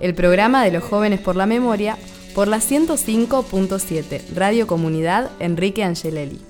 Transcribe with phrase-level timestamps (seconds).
[0.00, 1.96] el programa de los jóvenes por la memoria,
[2.34, 6.40] por la 105.7, Radio Comunidad Enrique Angelelli.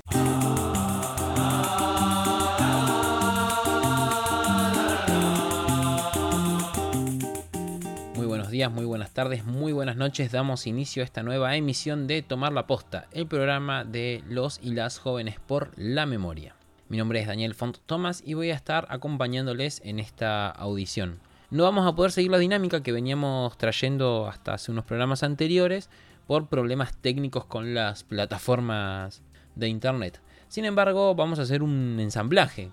[8.15, 10.31] Muy buenos días, muy buenas tardes, muy buenas noches.
[10.31, 14.71] Damos inicio a esta nueva emisión de Tomar la Posta, el programa de los y
[14.71, 16.55] las jóvenes por la memoria.
[16.89, 21.63] Mi nombre es Daniel Font Thomas y voy a estar acompañándoles en esta audición no
[21.63, 25.89] vamos a poder seguir la dinámica que veníamos trayendo hasta hace unos programas anteriores
[26.25, 29.21] por problemas técnicos con las plataformas
[29.55, 30.21] de internet.
[30.49, 32.71] Sin embargo, vamos a hacer un ensamblaje.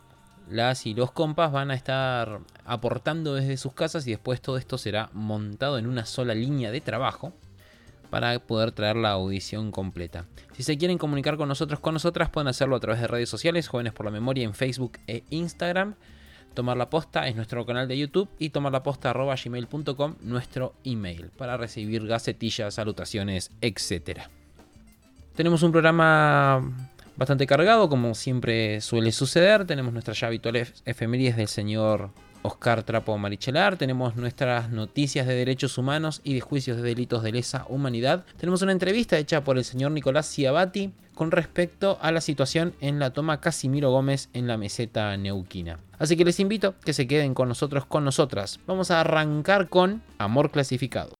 [0.51, 4.77] Las y los compas van a estar aportando desde sus casas y después todo esto
[4.77, 7.33] será montado en una sola línea de trabajo
[8.11, 10.27] para poder traer la audición completa.
[10.53, 13.69] Si se quieren comunicar con nosotros, con nosotras, pueden hacerlo a través de redes sociales,
[13.69, 15.95] Jóvenes por la Memoria en Facebook e Instagram.
[16.55, 22.75] Tomar la Posta es nuestro canal de YouTube y tomarlaposta.gmail.com nuestro email para recibir gacetillas,
[22.75, 24.21] salutaciones, etc.
[25.35, 26.63] Tenemos un programa
[27.17, 29.67] bastante cargado, como siempre suele suceder.
[29.67, 32.11] Tenemos nuestra ya habitual efemérides del señor
[32.43, 37.33] Oscar Trapo Marichelar, tenemos nuestras noticias de derechos humanos y de juicios de delitos de
[37.33, 38.27] lesa humanidad.
[38.37, 42.99] Tenemos una entrevista hecha por el señor Nicolás Ciabati con respecto a la situación en
[42.99, 45.79] la toma Casimiro Gómez en la meseta neuquina.
[45.99, 48.61] Así que les invito que se queden con nosotros, con nosotras.
[48.67, 51.15] Vamos a arrancar con Amor Clasificado.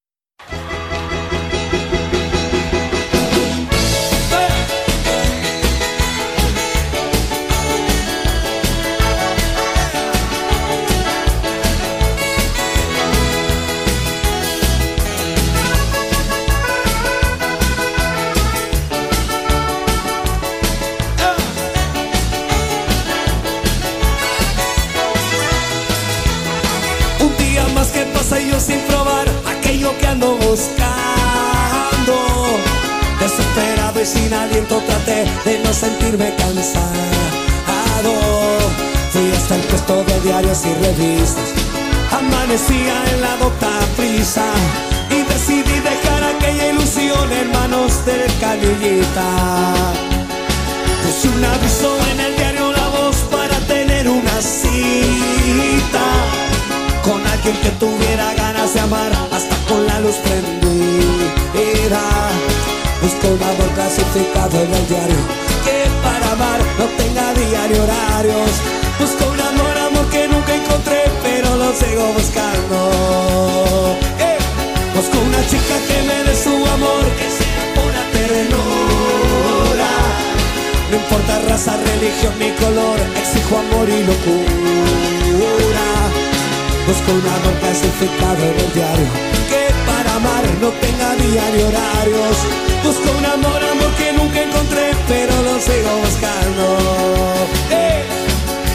[33.37, 36.85] Desesperado y sin aliento traté de no sentirme cansado.
[39.11, 41.49] Fui hasta el puesto de diarios y revistas.
[42.13, 44.45] Amanecía en la docta prisa
[45.09, 49.73] y decidí dejar aquella ilusión en manos del canillita.
[51.03, 56.05] Puse un aviso en el diario La Voz para tener una cita
[57.03, 62.24] con alguien que tuviera ganas de amar hasta con la luz prendida.
[63.25, 65.17] Amor clasificado en el diario
[65.65, 68.51] que para amar no tenga diario horarios.
[68.99, 72.77] Busco un amor, amor que nunca encontré, pero lo sigo buscando.
[74.19, 74.37] Eh,
[74.93, 79.91] busco una chica que me dé su amor, que sea pura ternura.
[80.91, 85.87] No importa raza, religión ni color, exijo amor y locura.
[86.85, 89.64] Busco un amor clasificado en el diario
[90.61, 92.37] no tenga día ni horarios.
[92.83, 96.65] Busco un amor, amor que nunca encontré Pero lo sigo buscando.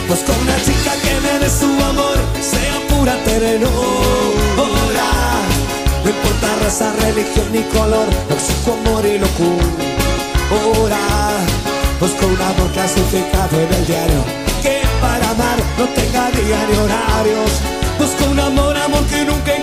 [0.08, 3.70] Busco una chica que me dé su amor Sea pura ternura
[6.02, 10.98] No importa raza, religión ni color Exijo amor y locura.
[12.00, 14.24] Busco un amor clasificado en el diario
[14.62, 17.52] Que para amar no tenga día ni horarios.
[17.96, 19.59] Busco un amor, amor que nunca encontré.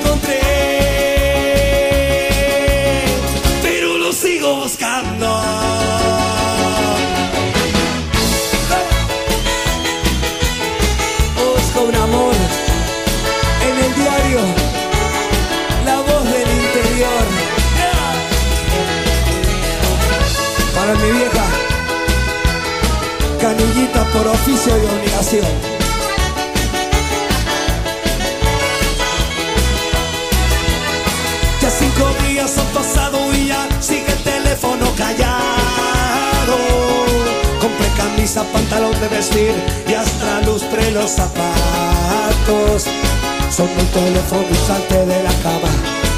[20.88, 21.44] Para mi vieja,
[23.42, 25.46] canillita por oficio y obligación.
[31.62, 36.58] Ya cinco días han pasado y ya sigue el teléfono callado.
[37.60, 39.56] Compré camisa, pantalón de vestir
[39.90, 42.86] y hasta lustré los zapatos.
[43.52, 45.70] Son el teléfono y salte de la cama.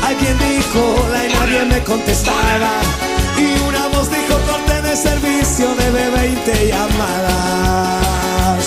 [0.05, 2.69] Alguien dijo hola y nadie me contestaba.
[3.35, 4.37] Y una voz dijo
[4.99, 8.63] servicio, debe 20 llamadas.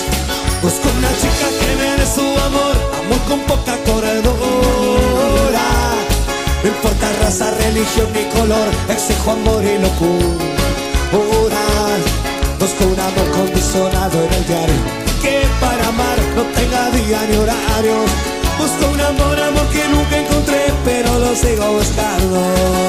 [0.62, 5.67] Busco una chica que me su amor, amor con poca corredora.
[6.62, 11.62] No importa raza, religión ni color, exijo amor y locura.
[12.58, 14.82] Busco un amor condicionado en el diario,
[15.20, 18.11] que para amar no tenga día ni horarios.
[18.58, 22.82] Busco un amor, amor que nunca encontré, pero lo sigo buscando.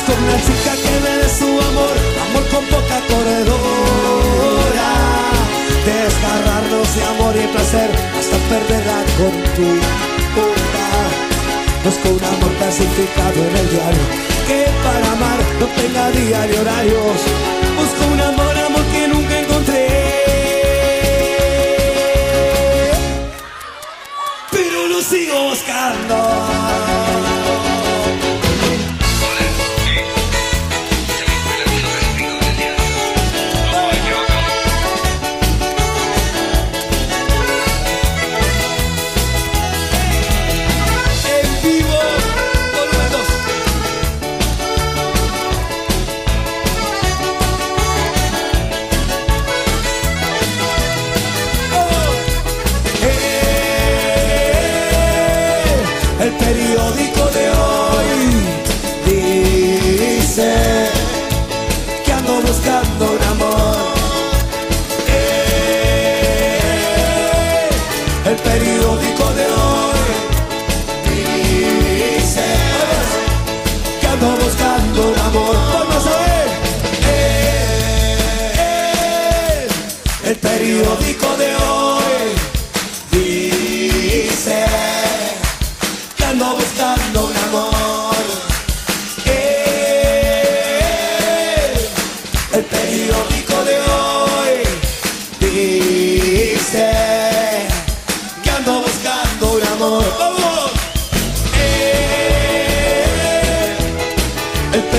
[0.00, 4.88] Busco una chica que me dé su amor, amor con poca corredora.
[5.84, 9.68] Desgarrarnos de amor y placer hasta perderla con tu
[11.84, 14.04] Busco un amor clasificado en el diario
[14.46, 17.20] Que para amar no tenga día ni horarios
[17.76, 19.88] Busco un amor, amor que nunca encontré.
[24.50, 27.19] Pero lo sigo buscando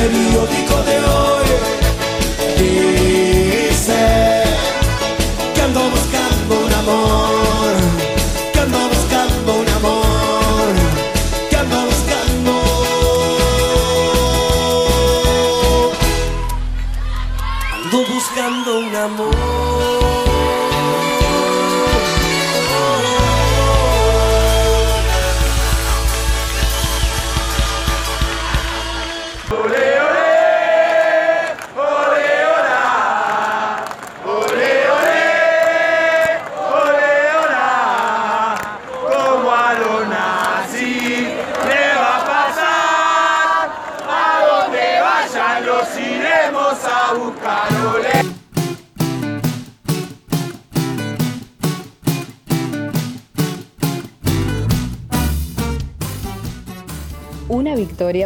[0.02, 1.48] periódico de hoy
[2.58, 4.02] dice
[5.54, 7.74] que ando buscando un amor,
[8.52, 10.74] que ando buscando un amor,
[11.50, 12.54] que ando buscando.
[17.76, 19.41] Ando buscando un amor.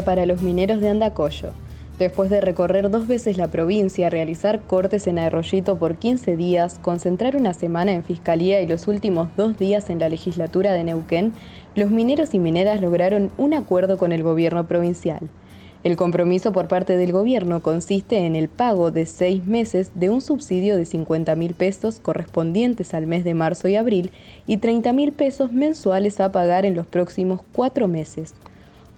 [0.04, 1.52] Para los mineros de Andacollo.
[2.00, 7.36] Después de recorrer dos veces la provincia, realizar cortes en Arroyito por 15 días, concentrar
[7.36, 11.34] una semana en Fiscalía y los últimos dos días en la legislatura de Neuquén,
[11.76, 15.30] los mineros y mineras lograron un acuerdo con el gobierno provincial.
[15.84, 20.20] El compromiso por parte del gobierno consiste en el pago de seis meses de un
[20.20, 24.10] subsidio de 50 mil pesos correspondientes al mes de marzo y abril
[24.48, 28.34] y 30 mil pesos mensuales a pagar en los próximos cuatro meses.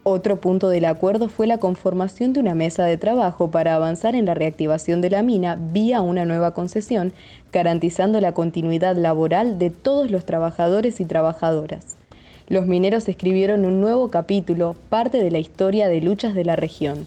[0.10, 4.24] Otro punto del acuerdo fue la conformación de una mesa de trabajo para avanzar en
[4.24, 7.12] la reactivación de la mina vía una nueva concesión,
[7.52, 11.98] garantizando la continuidad laboral de todos los trabajadores y trabajadoras.
[12.48, 17.06] Los mineros escribieron un nuevo capítulo, parte de la historia de luchas de la región.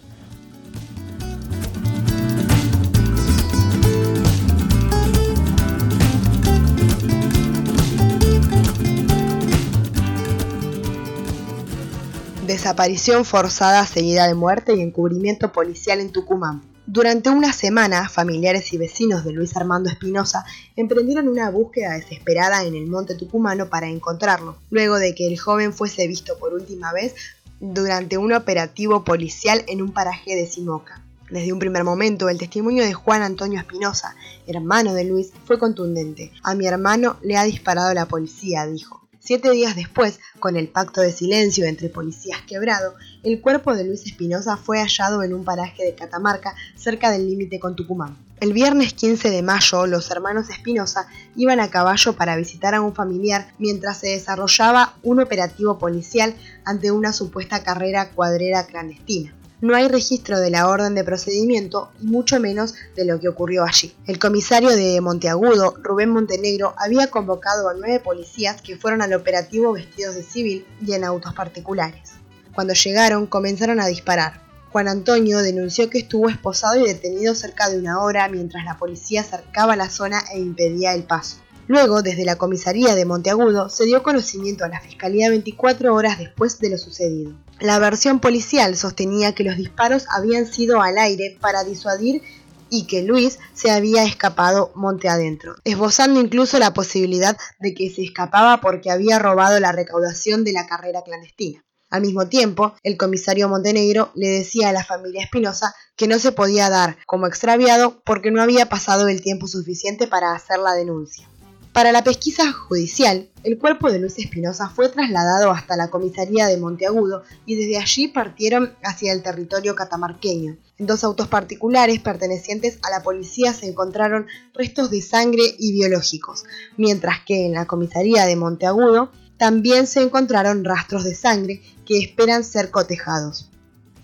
[12.50, 16.62] Desaparición forzada seguida de muerte y encubrimiento policial en Tucumán.
[16.84, 22.74] Durante una semana, familiares y vecinos de Luis Armando Espinosa emprendieron una búsqueda desesperada en
[22.74, 27.14] el monte tucumano para encontrarlo, luego de que el joven fuese visto por última vez
[27.60, 31.04] durante un operativo policial en un paraje de Simoca.
[31.30, 34.16] Desde un primer momento, el testimonio de Juan Antonio Espinosa,
[34.48, 36.32] hermano de Luis, fue contundente.
[36.42, 38.99] A mi hermano le ha disparado la policía, dijo.
[39.22, 44.06] Siete días después, con el pacto de silencio entre policías quebrado, el cuerpo de Luis
[44.06, 48.16] Espinosa fue hallado en un paraje de Catamarca cerca del límite con Tucumán.
[48.40, 52.94] El viernes 15 de mayo, los hermanos Espinosa iban a caballo para visitar a un
[52.94, 56.34] familiar mientras se desarrollaba un operativo policial
[56.64, 62.06] ante una supuesta carrera cuadrera clandestina no hay registro de la orden de procedimiento y
[62.06, 63.94] mucho menos de lo que ocurrió allí.
[64.06, 69.72] El comisario de Monteagudo, Rubén Montenegro, había convocado a nueve policías que fueron al operativo
[69.72, 72.12] vestidos de civil y en autos particulares.
[72.54, 74.48] Cuando llegaron comenzaron a disparar.
[74.72, 79.24] Juan Antonio denunció que estuvo esposado y detenido cerca de una hora mientras la policía
[79.24, 81.38] cercaba la zona e impedía el paso.
[81.66, 86.58] Luego, desde la comisaría de Monteagudo, se dio conocimiento a la Fiscalía 24 horas después
[86.58, 87.32] de lo sucedido.
[87.60, 92.22] La versión policial sostenía que los disparos habían sido al aire para disuadir
[92.70, 98.02] y que Luis se había escapado monte adentro, esbozando incluso la posibilidad de que se
[98.02, 101.62] escapaba porque había robado la recaudación de la carrera clandestina.
[101.90, 106.32] Al mismo tiempo, el comisario Montenegro le decía a la familia Espinosa que no se
[106.32, 111.28] podía dar como extraviado porque no había pasado el tiempo suficiente para hacer la denuncia.
[111.72, 116.56] Para la pesquisa judicial, el cuerpo de Luis Espinosa fue trasladado hasta la comisaría de
[116.56, 120.56] Monteagudo y desde allí partieron hacia el territorio catamarqueño.
[120.78, 126.42] En dos autos particulares pertenecientes a la policía se encontraron restos de sangre y biológicos,
[126.76, 132.42] mientras que en la comisaría de Monteagudo también se encontraron rastros de sangre que esperan
[132.42, 133.48] ser cotejados.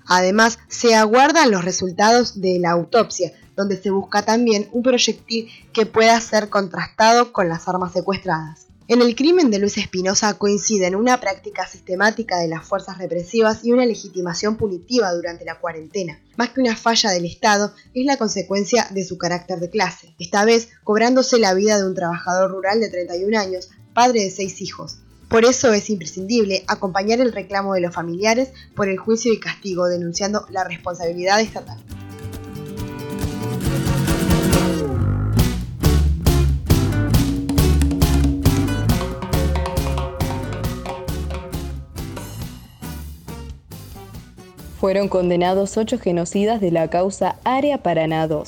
[0.07, 5.87] Además, se aguardan los resultados de la autopsia, donde se busca también un proyectil que
[5.87, 8.67] pueda ser contrastado con las armas secuestradas.
[8.89, 13.73] En el crimen de Luis Espinosa coinciden una práctica sistemática de las fuerzas represivas y
[13.73, 16.21] una legitimación punitiva durante la cuarentena.
[16.37, 20.45] Más que una falla del Estado, es la consecuencia de su carácter de clase, esta
[20.45, 24.99] vez cobrándose la vida de un trabajador rural de 31 años, padre de seis hijos.
[25.29, 29.87] Por eso es imprescindible acompañar el reclamo de los familiares por el juicio y castigo,
[29.87, 31.83] denunciando la responsabilidad estatal.
[44.87, 48.45] Fueron condenados ocho genocidas de la causa Área Paraná II.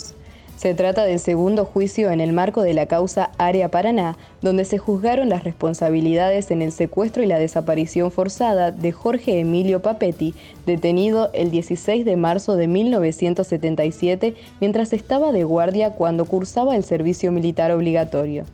[0.56, 4.78] Se trata del segundo juicio en el marco de la causa Área Paraná, donde se
[4.78, 10.32] juzgaron las responsabilidades en el secuestro y la desaparición forzada de Jorge Emilio Papetti,
[10.64, 17.32] detenido el 16 de marzo de 1977 mientras estaba de guardia cuando cursaba el servicio
[17.32, 18.44] militar obligatorio.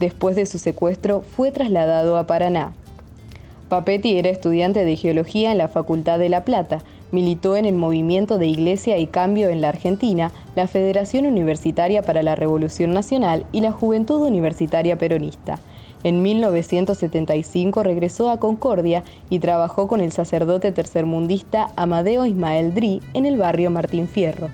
[0.00, 2.72] Después de su secuestro, fue trasladado a Paraná.
[3.68, 8.36] Papetti era estudiante de geología en la Facultad de La Plata, Militó en el movimiento
[8.36, 13.62] de Iglesia y Cambio en la Argentina, la Federación Universitaria para la Revolución Nacional y
[13.62, 15.58] la Juventud Universitaria Peronista.
[16.04, 23.26] En 1975 regresó a Concordia y trabajó con el sacerdote tercermundista Amadeo Ismael Dri en
[23.26, 24.48] el barrio Martín Fierro.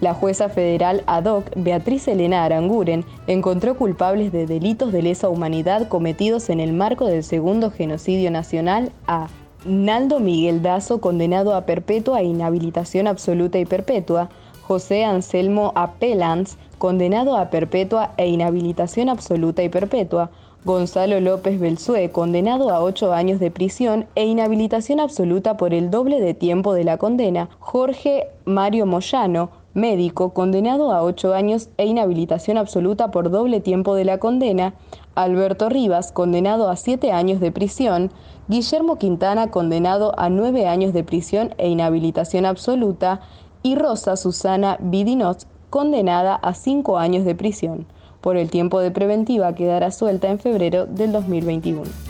[0.00, 5.88] La jueza federal ad hoc Beatriz Elena Aranguren encontró culpables de delitos de lesa humanidad
[5.88, 9.26] cometidos en el marco del segundo genocidio nacional a
[9.64, 14.28] Naldo Miguel Dazo, condenado a perpetua e inhabilitación absoluta y perpetua,
[14.62, 20.30] José Anselmo Apelans, condenado a perpetua e inhabilitación absoluta y perpetua,
[20.64, 26.20] Gonzalo López Belsué, condenado a ocho años de prisión e inhabilitación absoluta por el doble
[26.20, 32.58] de tiempo de la condena, Jorge Mario Moyano, médico, condenado a ocho años e inhabilitación
[32.58, 34.74] absoluta por doble tiempo de la condena,
[35.22, 38.12] Alberto Rivas, condenado a siete años de prisión,
[38.46, 43.20] Guillermo Quintana, condenado a nueve años de prisión e inhabilitación absoluta,
[43.64, 47.86] y Rosa Susana Vidinot, condenada a cinco años de prisión.
[48.20, 52.07] Por el tiempo de preventiva quedará suelta en febrero del 2021.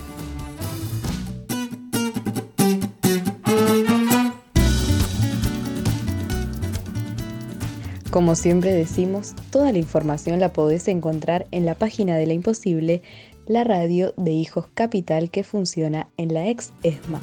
[8.11, 13.03] Como siempre decimos, toda la información la podés encontrar en la página de La Imposible
[13.45, 17.21] la radio de Hijos Capital que funciona en la ex ESMA.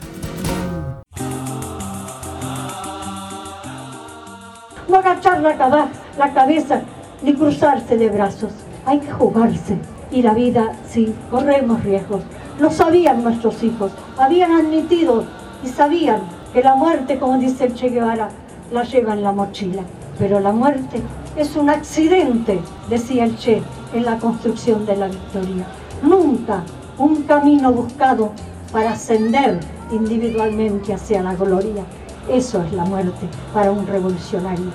[4.89, 6.83] No agachar la, cabeza
[7.21, 8.53] ni cruzarse de brazos.
[8.85, 9.79] Hay que jugarse.
[10.13, 12.23] Y la vida, sí, corremos riesgos.
[12.61, 13.91] Lo sabían nuestros hijos.
[14.17, 15.25] Habían admitido
[15.65, 16.21] y sabían
[16.53, 18.29] que la muerte, como dice Che Guevara,
[18.71, 19.83] la lleva en la mochila.
[20.19, 21.03] Pero la muerte
[21.37, 25.67] es un accidente, decía el Che, en la construcción de la victoria.
[26.03, 26.65] Nunca
[26.99, 28.33] un camino buscado
[28.73, 31.85] para ascender individualmente hacia la gloria.
[32.31, 34.73] Eso es la muerte para un revolucionario.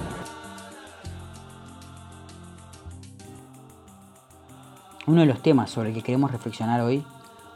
[5.08, 7.04] Uno de los temas sobre el que queremos reflexionar hoy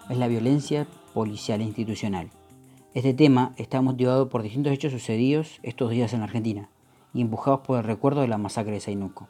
[0.10, 2.32] es la violencia policial e institucional.
[2.94, 6.70] Este tema está motivado por distintos hechos sucedidos estos días en la Argentina
[7.16, 9.30] y empujados por el recuerdo de la masacre de Sainuco.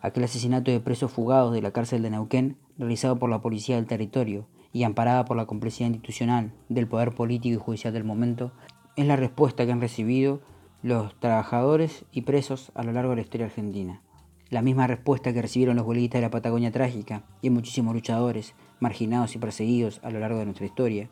[0.00, 3.86] Aquel asesinato de presos fugados de la cárcel de Neuquén, realizado por la policía del
[3.86, 8.52] territorio y amparada por la complicidad institucional del poder político y judicial del momento,
[8.96, 10.40] es la respuesta que han recibido
[10.82, 14.00] los trabajadores y presos a lo largo de la historia argentina.
[14.48, 19.36] La misma respuesta que recibieron los huelguistas de la Patagonia trágica y muchísimos luchadores, marginados
[19.36, 21.10] y perseguidos a lo largo de nuestra historia,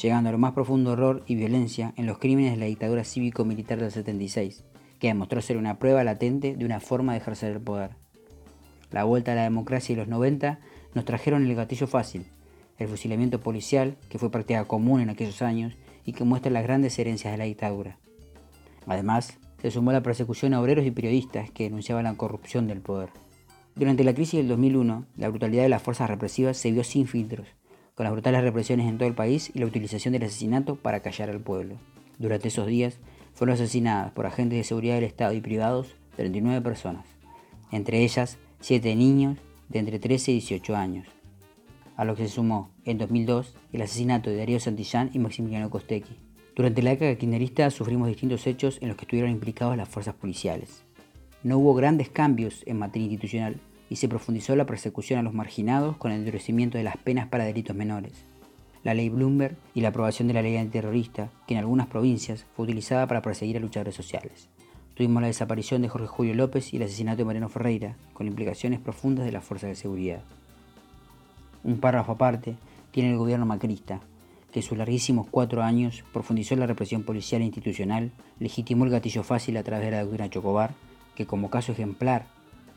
[0.00, 3.80] llegando a lo más profundo horror y violencia en los crímenes de la dictadura cívico-militar
[3.80, 4.64] del 76,
[4.98, 7.90] que demostró ser una prueba latente de una forma de ejercer el poder.
[8.90, 10.58] La vuelta a la democracia y los 90
[10.94, 12.26] nos trajeron el gatillo fácil,
[12.78, 15.74] el fusilamiento policial, que fue práctica común en aquellos años
[16.04, 17.98] y que muestra las grandes herencias de la dictadura.
[18.86, 23.10] Además, se sumó la persecución a obreros y periodistas que denunciaban la corrupción del poder.
[23.74, 27.48] Durante la crisis del 2001, la brutalidad de las fuerzas represivas se vio sin filtros,
[27.94, 31.30] con las brutales represiones en todo el país y la utilización del asesinato para callar
[31.30, 31.76] al pueblo.
[32.18, 32.98] Durante esos días
[33.36, 37.06] fueron asesinadas por agentes de seguridad del Estado y privados 39 personas,
[37.70, 39.38] entre ellas 7 niños
[39.68, 41.06] de entre 13 y 18 años,
[41.96, 46.16] a lo que se sumó en 2002 el asesinato de Darío Santillán y Maximiliano Costequi.
[46.56, 50.82] Durante la década kirchnerista sufrimos distintos hechos en los que estuvieron implicados las fuerzas policiales.
[51.42, 55.98] No hubo grandes cambios en materia institucional y se profundizó la persecución a los marginados
[55.98, 58.24] con el endurecimiento de las penas para delitos menores.
[58.86, 62.66] La ley Bloomberg y la aprobación de la ley antiterrorista, que en algunas provincias fue
[62.66, 64.48] utilizada para perseguir a luchadores sociales.
[64.94, 68.78] Tuvimos la desaparición de Jorge Julio López y el asesinato de Mariano Ferreira, con implicaciones
[68.78, 70.22] profundas de las fuerzas de seguridad.
[71.64, 72.54] Un párrafo aparte
[72.92, 74.02] tiene el gobierno macrista,
[74.52, 79.24] que en sus larguísimos cuatro años profundizó la represión policial e institucional, legitimó el gatillo
[79.24, 80.74] fácil a través de la doctrina Chocobar,
[81.16, 82.26] que como caso ejemplar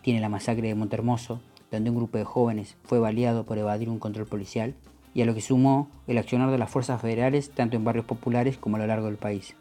[0.02, 4.00] tiene la masacre de Montermoso, donde un grupo de jóvenes fue baleado por evadir un
[4.00, 4.74] control policial,
[5.14, 8.58] y a lo que sumó el accionar de las fuerzas federales tanto en barrios populares
[8.58, 9.56] como a lo largo del país,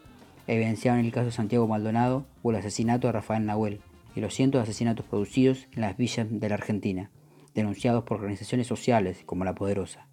[0.47, 3.81] evidenciado en el caso de Santiago Maldonado o el asesinato de Rafael Nahuel
[4.15, 7.09] y los cientos de asesinatos producidos en las villas de la Argentina
[7.53, 10.07] denunciados por organizaciones sociales como La Poderosa,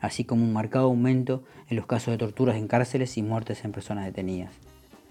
[0.00, 3.72] así como un marcado aumento en los casos de torturas en cárceles y muertes en
[3.72, 4.52] personas detenidas.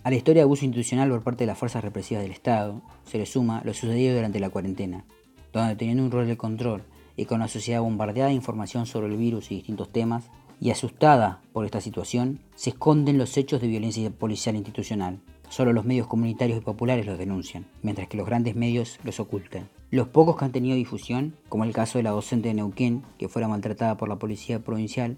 [0.03, 3.17] A la historia de abuso institucional por parte de las fuerzas represivas del Estado se
[3.17, 5.03] le suma lo sucedido durante la cuarentena,
[5.51, 6.83] donde teniendo un rol de control
[7.19, 10.29] y con una sociedad bombardeada de información sobre el virus y distintos temas,
[10.61, 15.19] y asustada por esta situación, se esconden los hechos de violencia policial institucional.
[15.49, 19.67] Solo los medios comunitarios y populares los denuncian, mientras que los grandes medios los ocultan.
[19.91, 23.27] Los pocos que han tenido difusión, como el caso de la docente de Neuquén, que
[23.27, 25.17] fuera maltratada por la policía provincial,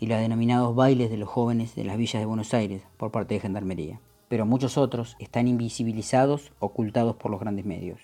[0.00, 3.34] y los denominados bailes de los jóvenes de las villas de Buenos Aires por parte
[3.34, 4.00] de Gendarmería.
[4.28, 8.00] Pero muchos otros están invisibilizados, ocultados por los grandes medios.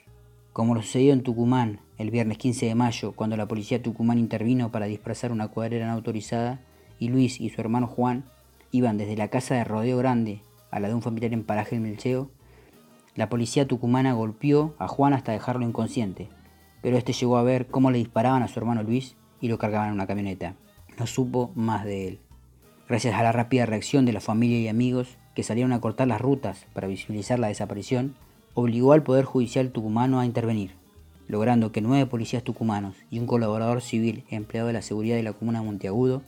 [0.53, 4.73] Como lo sucedió en Tucumán el viernes 15 de mayo, cuando la policía Tucumán intervino
[4.73, 6.61] para dispersar una cuadrera no autorizada,
[6.99, 8.25] y Luis y su hermano Juan
[8.73, 11.83] iban desde la casa de Rodeo Grande a la de un familiar en Paraje del
[11.83, 12.31] Melcheo,
[13.15, 16.29] la policía tucumana golpeó a Juan hasta dejarlo inconsciente,
[16.83, 19.89] pero este llegó a ver cómo le disparaban a su hermano Luis y lo cargaban
[19.89, 20.55] en una camioneta.
[20.99, 22.21] No supo más de él.
[22.89, 26.21] Gracias a la rápida reacción de la familia y amigos que salieron a cortar las
[26.21, 28.15] rutas para visibilizar la desaparición,
[28.55, 30.73] obligó al Poder Judicial tucumano a intervenir,
[31.29, 35.33] logrando que nueve policías tucumanos y un colaborador civil empleado de la seguridad de la
[35.33, 36.23] comuna de Monteagudo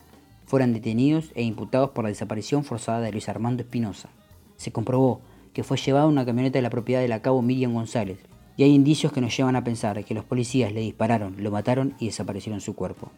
[0.45, 4.09] fueran detenidos e imputados por la desaparición forzada de Luis Armando Espinosa.
[4.57, 5.21] Se comprobó
[5.53, 8.19] que fue llevado una camioneta de la propiedad de la cabo Miriam González,
[8.55, 11.95] y hay indicios que nos llevan a pensar que los policías le dispararon, lo mataron
[11.99, 13.11] y desaparecieron su cuerpo.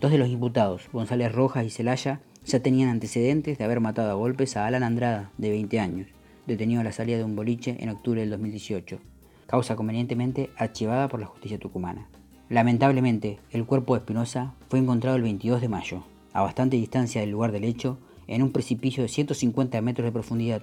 [0.00, 4.14] Dos de los imputados, González Rojas y Celaya, ya tenían antecedentes de haber matado a
[4.14, 6.08] golpes a Alan Andrada, de 20 años,
[6.48, 8.98] detenido a la salida de un boliche en octubre del 2018,
[9.46, 12.08] causa convenientemente archivada por la justicia tucumana.
[12.48, 17.30] Lamentablemente, el cuerpo de Espinosa fue encontrado el 22 de mayo, a bastante distancia del
[17.30, 20.62] lugar del hecho, en un precipicio de 150 metros de profundidad,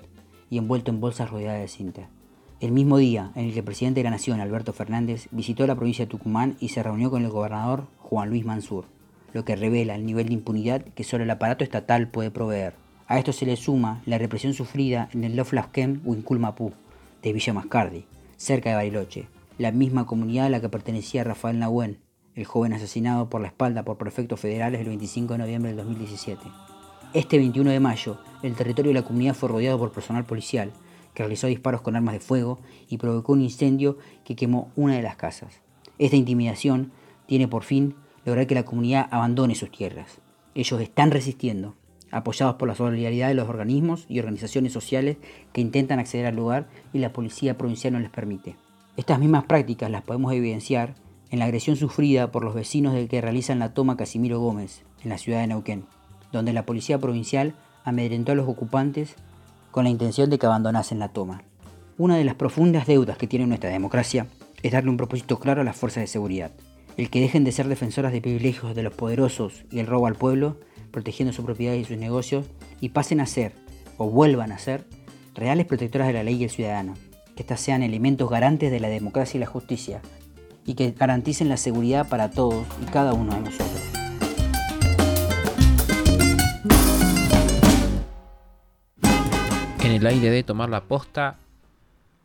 [0.50, 2.10] y envuelto en bolsas rodeadas de cinta.
[2.60, 5.76] El mismo día en el que el presidente de la Nación, Alberto Fernández, visitó la
[5.76, 8.86] provincia de Tucumán y se reunió con el gobernador Juan Luis Mansur,
[9.34, 12.85] lo que revela el nivel de impunidad que solo el aparato estatal puede proveer.
[13.08, 16.74] A esto se le suma la represión sufrida en el Loflasquem Huinculmapú,
[17.22, 19.28] de Villa Mascardi, cerca de Bariloche,
[19.60, 22.00] la misma comunidad a la que pertenecía Rafael Nahuel,
[22.34, 26.42] el joven asesinado por la espalda por prefectos federales el 25 de noviembre del 2017.
[27.14, 30.72] Este 21 de mayo, el territorio de la comunidad fue rodeado por personal policial,
[31.14, 35.04] que realizó disparos con armas de fuego y provocó un incendio que quemó una de
[35.04, 35.62] las casas.
[36.00, 36.92] Esta intimidación
[37.28, 37.94] tiene por fin
[38.26, 40.18] lograr que la comunidad abandone sus tierras.
[40.56, 41.76] Ellos están resistiendo,
[42.16, 45.18] apoyados por la solidaridad de los organismos y organizaciones sociales
[45.52, 48.56] que intentan acceder al lugar y la policía provincial no les permite.
[48.96, 50.96] Estas mismas prácticas las podemos evidenciar
[51.30, 55.10] en la agresión sufrida por los vecinos del que realizan la toma Casimiro Gómez, en
[55.10, 55.84] la ciudad de Neuquén,
[56.32, 59.16] donde la policía provincial amedrentó a los ocupantes
[59.72, 61.44] con la intención de que abandonasen la toma.
[61.98, 64.28] Una de las profundas deudas que tiene nuestra democracia
[64.64, 66.52] es darle un propósito claro a las fuerzas de seguridad,
[66.96, 70.16] el que dejen de ser defensoras de privilegios de los poderosos y el robo al
[70.16, 70.58] pueblo,
[70.96, 72.46] protegiendo su propiedad y sus negocios,
[72.80, 73.52] y pasen a ser,
[73.98, 74.86] o vuelvan a ser,
[75.34, 76.94] reales protectoras de la ley y el ciudadano,
[77.36, 80.02] que éstas sean elementos garantes de la democracia y la justicia,
[80.66, 83.82] y que garanticen la seguridad para todos y cada uno de nosotros.
[89.84, 91.36] En el aire de tomar la posta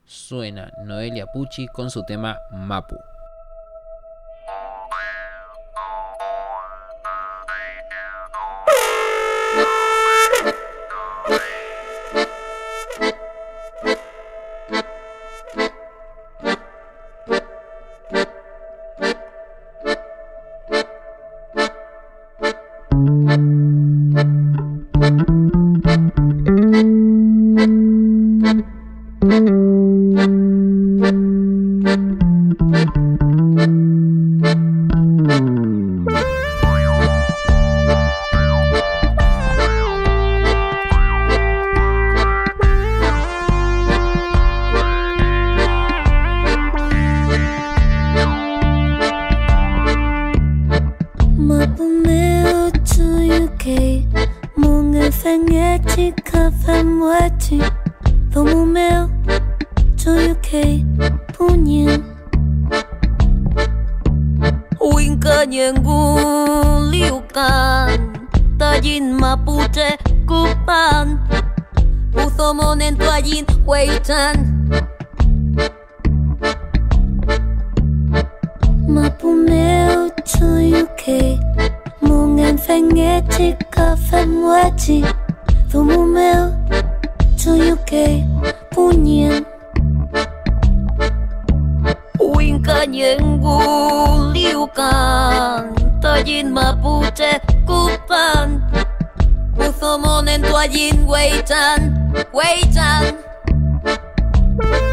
[0.04, 2.94] suena Noelia Pucci con su tema Mapu.
[55.20, 57.60] 생애지 카페 외지?
[58.30, 59.06] 너무 매우
[59.94, 60.82] 조육해
[61.34, 62.02] 뿐인
[64.80, 68.28] 윙간 연구 리우간
[68.58, 71.20] 따진 마부제 구판
[72.14, 74.49] 웃어모낸 따진 웨이찬
[83.22, 85.02] poética, famoete
[85.68, 86.52] Fumo meu,
[87.36, 88.24] sonho que
[88.70, 89.44] punha
[92.18, 93.60] O encanhengo,
[96.00, 98.62] Tajin mapuche, cupan
[99.56, 103.18] Uzo monen toallin, weitan, weitan
[104.60, 104.89] Thank you.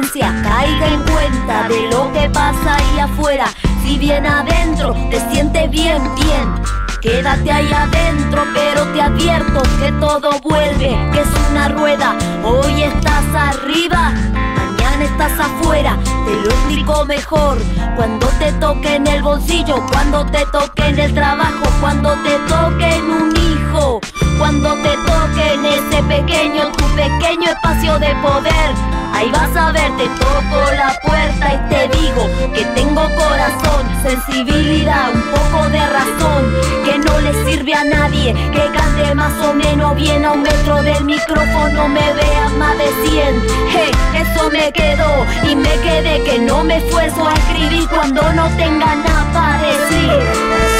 [0.00, 3.46] Caiga en cuenta de lo que pasa ahí afuera.
[3.82, 6.54] Si bien adentro te sientes bien, bien.
[7.00, 12.16] Quédate ahí adentro, pero te advierto que todo vuelve, que es una rueda.
[12.44, 15.96] Hoy estás arriba, mañana estás afuera.
[16.26, 17.58] Te lo explico mejor
[17.96, 22.96] cuando te toque en el bolsillo, cuando te toque en el trabajo, cuando te toque
[22.96, 24.00] en un hijo,
[24.38, 28.74] cuando te toque en ese pequeño, tu pequeño espacio de poder.
[29.14, 35.10] Ahí vas a ver, te toco la puerta y te digo que tengo corazón, sensibilidad,
[35.14, 39.96] un poco de razón, que no le sirve a nadie, que cante más o menos
[39.96, 43.42] bien a un metro del micrófono, me vea más de 100.
[43.70, 48.48] Hey, eso me quedó y me quedé que no me esfuerzo a escribir cuando no
[48.56, 50.75] tenga nada para decir.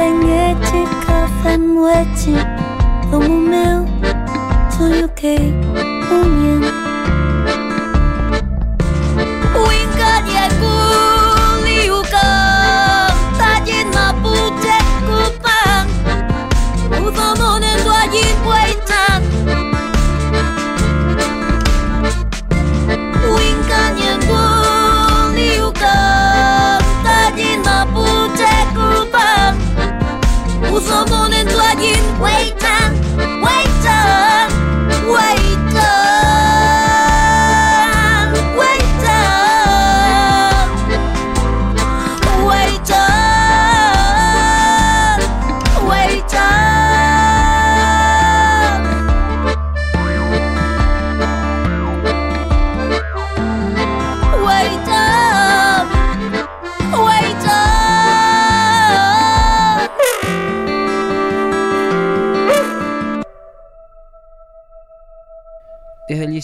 [0.00, 2.36] Fengeti, kafen weti
[3.10, 3.80] Thumu meu,
[4.72, 5.34] tuyuke,
[6.16, 6.39] umi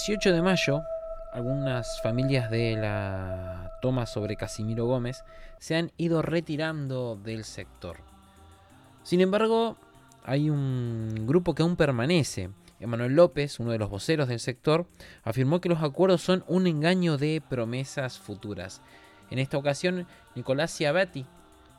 [0.06, 0.84] 18 de mayo,
[1.32, 5.24] algunas familias de la toma sobre Casimiro Gómez
[5.58, 7.96] se han ido retirando del sector.
[9.02, 9.76] Sin embargo,
[10.22, 12.50] hay un grupo que aún permanece.
[12.78, 14.86] Emanuel López, uno de los voceros del sector,
[15.24, 18.82] afirmó que los acuerdos son un engaño de promesas futuras.
[19.32, 21.26] En esta ocasión, Nicolás Ciabatti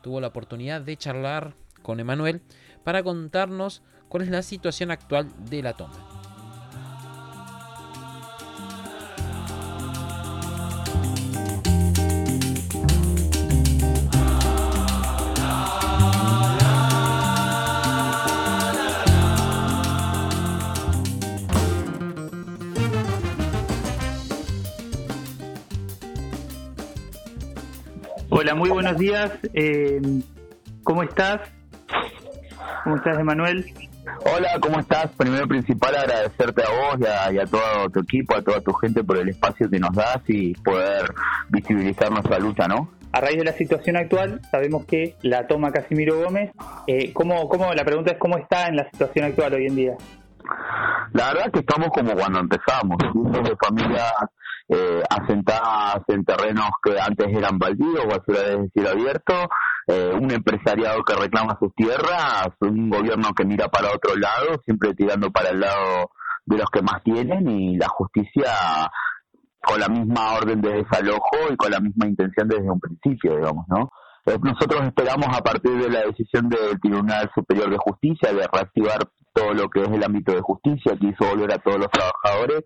[0.02, 2.42] tuvo la oportunidad de charlar con Emanuel
[2.84, 6.17] para contarnos cuál es la situación actual de la toma.
[28.48, 29.30] Hola, muy buenos días.
[29.54, 30.00] Eh,
[30.82, 31.42] ¿Cómo estás?
[32.86, 33.66] ¿Cómo estás, Emanuel?
[34.24, 35.08] Hola, ¿cómo estás?
[35.18, 38.72] Primero principal agradecerte a vos y a, y a todo tu equipo, a toda tu
[38.76, 41.14] gente por el espacio que nos das y poder
[41.50, 42.90] visibilizar nuestra lucha, ¿no?
[43.12, 46.52] A raíz de la situación actual, sabemos que la toma Casimiro Gómez,
[46.88, 49.98] eh, ¿cómo, cómo, la pregunta es cómo está en la situación actual hoy en día?
[51.12, 54.14] La verdad que estamos como cuando empezamos, grupos de familias
[54.70, 59.34] eh, asentadas en terrenos que antes eran baldíos, ciudades de cielo abierto,
[59.88, 64.94] eh, un empresariado que reclama sus tierras, un gobierno que mira para otro lado, siempre
[64.94, 66.12] tirando para el lado
[66.46, 68.52] de los que más tienen y la justicia
[69.62, 73.66] con la misma orden de desalojo y con la misma intención desde un principio, digamos,
[73.68, 73.90] ¿no?
[74.26, 79.00] Eh, nosotros esperamos a partir de la decisión del Tribunal Superior de Justicia de reactivar
[79.38, 82.64] todo lo que es el ámbito de justicia que hizo volver a todos los trabajadores.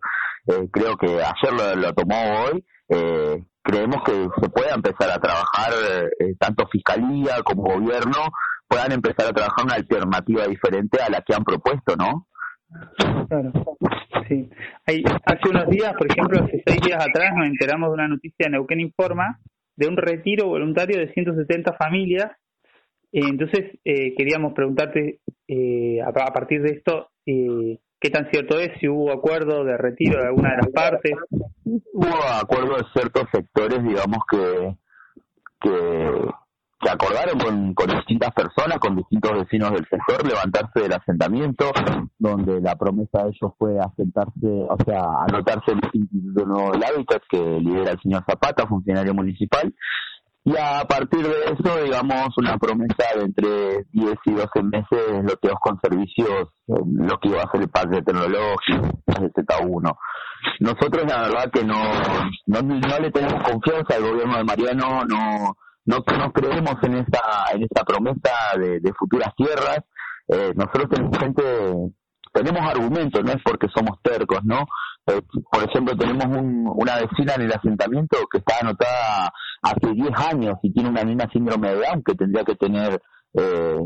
[0.48, 2.64] Eh, creo que ayer lo, tomó hoy.
[2.90, 5.74] Eh, creemos que se pueda empezar a trabajar,
[6.20, 8.24] eh, tanto fiscalía como gobierno,
[8.68, 12.28] puedan empezar a trabajar una alternativa diferente a la que han propuesto, ¿no?
[13.28, 13.52] Claro,
[14.30, 14.50] sí.
[14.88, 18.46] Hay, hace unos días, por ejemplo, hace seis días atrás nos enteramos de una noticia
[18.46, 19.40] de Neuquén Informa
[19.76, 22.32] de un retiro voluntario de 170 familias.
[23.12, 25.20] Eh, entonces, eh, queríamos preguntarte
[25.54, 28.72] eh, a, partir de esto, eh, ¿qué tan cierto es?
[28.80, 31.12] Si hubo acuerdo de retiro de alguna de las partes.
[31.66, 34.78] Hubo acuerdo de ciertos sectores, digamos, que,
[35.60, 41.66] que, acordaron con, con distintas personas, con distintos vecinos del sector, levantarse del asentamiento,
[42.18, 47.24] donde la promesa de ellos fue asentarse, o sea, anotarse el Instituto Nuevo del Hábitat
[47.30, 49.74] que lidera el señor Zapata, funcionario municipal,
[50.44, 55.60] y a partir de eso, digamos, una promesa de entre 10 y 12 meses, loteos
[55.62, 59.98] con servicios, lo que iba a ser el parque tecnológico, el Z1.
[60.62, 61.80] Nosotros la verdad que no,
[62.48, 67.64] no, no le tenemos confianza al gobierno de Mariano, no, no, creemos en esa, en
[67.64, 69.80] esa promesa de, de futuras tierras.
[70.28, 71.44] Eh, nosotros tenemos gente,
[72.32, 74.66] tenemos argumentos, no es porque somos tercos, ¿no?
[75.08, 80.10] Eh, por ejemplo, tenemos un, una vecina en el asentamiento que está anotada hace 10
[80.32, 83.02] años y tiene una niña síndrome de Down que tendría que tener
[83.34, 83.80] eh,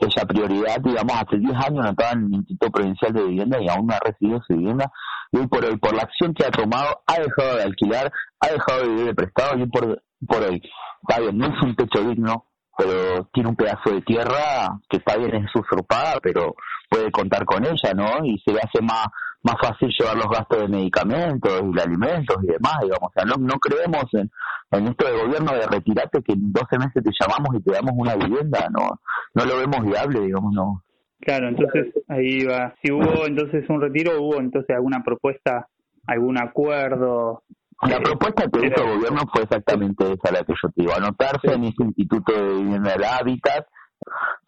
[0.00, 3.86] esa prioridad, digamos, hace 10 años anotada en el Instituto Provincial de Vivienda y aún
[3.86, 4.90] no ha recibido su vivienda.
[5.32, 8.48] Y hoy por hoy, por la acción que ha tomado, ha dejado de alquilar, ha
[8.48, 10.62] dejado de vivir de prestado y hoy por, por hoy,
[11.02, 15.16] está bien, no es un techo digno, pero tiene un pedazo de tierra que está
[15.16, 16.54] bien, es usurpada, pero
[16.88, 18.24] puede contar con ella, ¿no?
[18.24, 19.06] Y se le hace más
[19.42, 23.08] más fácil llevar los gastos de medicamentos y de alimentos y demás, digamos.
[23.08, 24.30] O sea, no, no creemos en,
[24.70, 27.94] en esto de gobierno de retirarte que en 12 meses te llamamos y te damos
[27.96, 29.00] una vivienda, no
[29.34, 30.82] no lo vemos viable, digamos, no.
[31.20, 32.74] Claro, entonces ahí va.
[32.82, 35.68] Si hubo entonces un retiro, hubo entonces alguna propuesta,
[36.06, 37.42] algún acuerdo.
[37.82, 40.92] La eh, propuesta que hizo el gobierno fue exactamente esa la que yo te digo,
[40.94, 43.66] anotarse en ese instituto de vivienda del hábitat.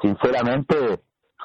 [0.01, 0.77] Sinceramente,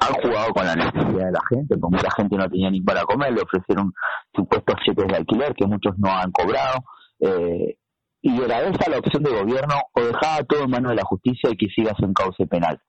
[0.00, 3.02] han jugado con la necesidad de la gente, como la gente no tenía ni para
[3.02, 3.92] comer, le ofrecieron
[4.34, 6.84] supuestos cheques de alquiler que muchos no han cobrado,
[7.20, 7.76] eh,
[8.20, 11.50] y era esa la opción del gobierno, o dejaba todo en manos de la justicia
[11.50, 12.80] y que sigas en cauce penal.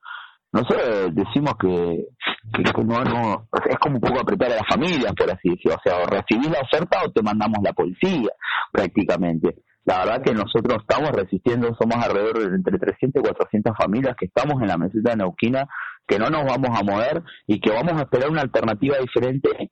[0.52, 2.08] Nosotros decimos que,
[2.54, 6.00] que, no, es como un poco apretar a las familias, por así decirlo, o sea,
[6.02, 8.32] o recibís la oferta o te mandamos la policía,
[8.72, 9.56] prácticamente.
[9.86, 14.26] La verdad que nosotros estamos resistiendo, somos alrededor de entre 300 y 400 familias que
[14.26, 15.68] estamos en la meseta de Neuquina
[16.10, 19.72] que no nos vamos a mover y que vamos a esperar una alternativa diferente.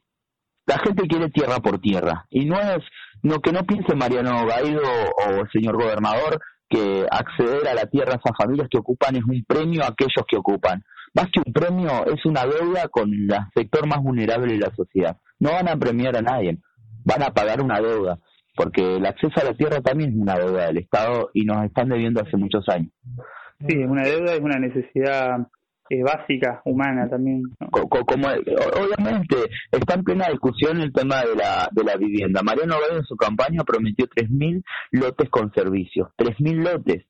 [0.67, 2.83] La gente quiere tierra por tierra y no es
[3.23, 8.13] no que no piense Mariano Gaido o el señor gobernador que acceder a la tierra
[8.13, 10.83] a esas familias que ocupan es un premio a aquellos que ocupan.
[11.13, 15.17] Más que un premio es una deuda con el sector más vulnerable de la sociedad.
[15.39, 16.57] No van a premiar a nadie,
[17.05, 18.19] van a pagar una deuda,
[18.55, 21.89] porque el acceso a la tierra también es una deuda del Estado y nos están
[21.89, 22.91] debiendo hace muchos años.
[23.67, 25.47] Sí, es una deuda, es una necesidad
[25.89, 27.43] eh, básica, humana también.
[27.71, 29.35] como obviamente
[29.71, 32.41] está en plena discusión el tema de la de la vivienda.
[32.43, 37.05] Mariano Gay en su campaña prometió 3.000 lotes con servicios, 3.000 lotes.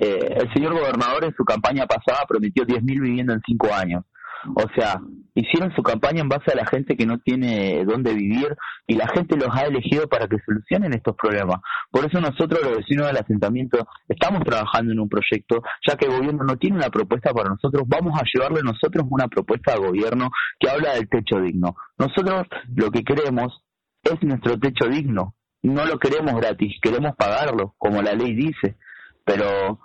[0.00, 4.04] Eh, el señor gobernador en su campaña pasada prometió 10.000 viviendas en cinco años.
[4.54, 5.00] O sea,
[5.34, 9.08] hicieron su campaña en base a la gente que no tiene dónde vivir y la
[9.08, 11.60] gente los ha elegido para que solucionen estos problemas.
[11.90, 16.12] Por eso nosotros, los vecinos del asentamiento, estamos trabajando en un proyecto, ya que el
[16.12, 20.30] gobierno no tiene una propuesta para nosotros, vamos a llevarle nosotros una propuesta al gobierno
[20.58, 21.76] que habla del techo digno.
[21.98, 23.60] Nosotros lo que queremos
[24.02, 28.76] es nuestro techo digno, no lo queremos gratis, queremos pagarlo, como la ley dice,
[29.24, 29.80] pero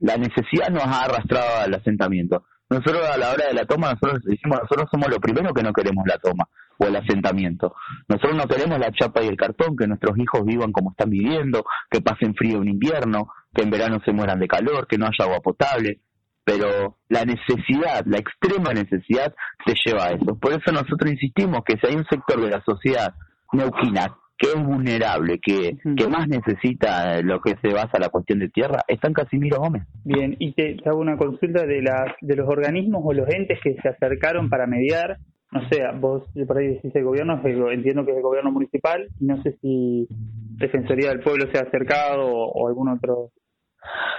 [0.00, 2.44] la necesidad nos ha arrastrado al asentamiento.
[2.68, 5.72] Nosotros a la hora de la toma, nosotros decimos, nosotros somos lo primero que no
[5.72, 7.74] queremos la toma o el asentamiento.
[8.08, 11.64] Nosotros no queremos la chapa y el cartón, que nuestros hijos vivan como están viviendo,
[11.90, 15.24] que pasen frío en invierno, que en verano se mueran de calor, que no haya
[15.24, 16.00] agua potable.
[16.44, 19.34] Pero la necesidad, la extrema necesidad,
[19.66, 20.38] se lleva a eso.
[20.40, 23.14] Por eso nosotros insistimos que si hay un sector de la sociedad
[23.52, 28.48] neuquina que es vulnerable, que, que más necesita lo que se basa la cuestión de
[28.48, 29.84] tierra, está en Casimiro Gómez.
[30.04, 33.58] Bien, y te, te hago una consulta de, las de los organismos o los entes
[33.62, 35.18] que se acercaron para mediar.
[35.52, 37.40] No sé, vos por ahí decís el gobierno,
[37.70, 41.62] entiendo que es el gobierno municipal, y no sé si Defensoría del Pueblo se ha
[41.62, 43.30] acercado o, o algún otro.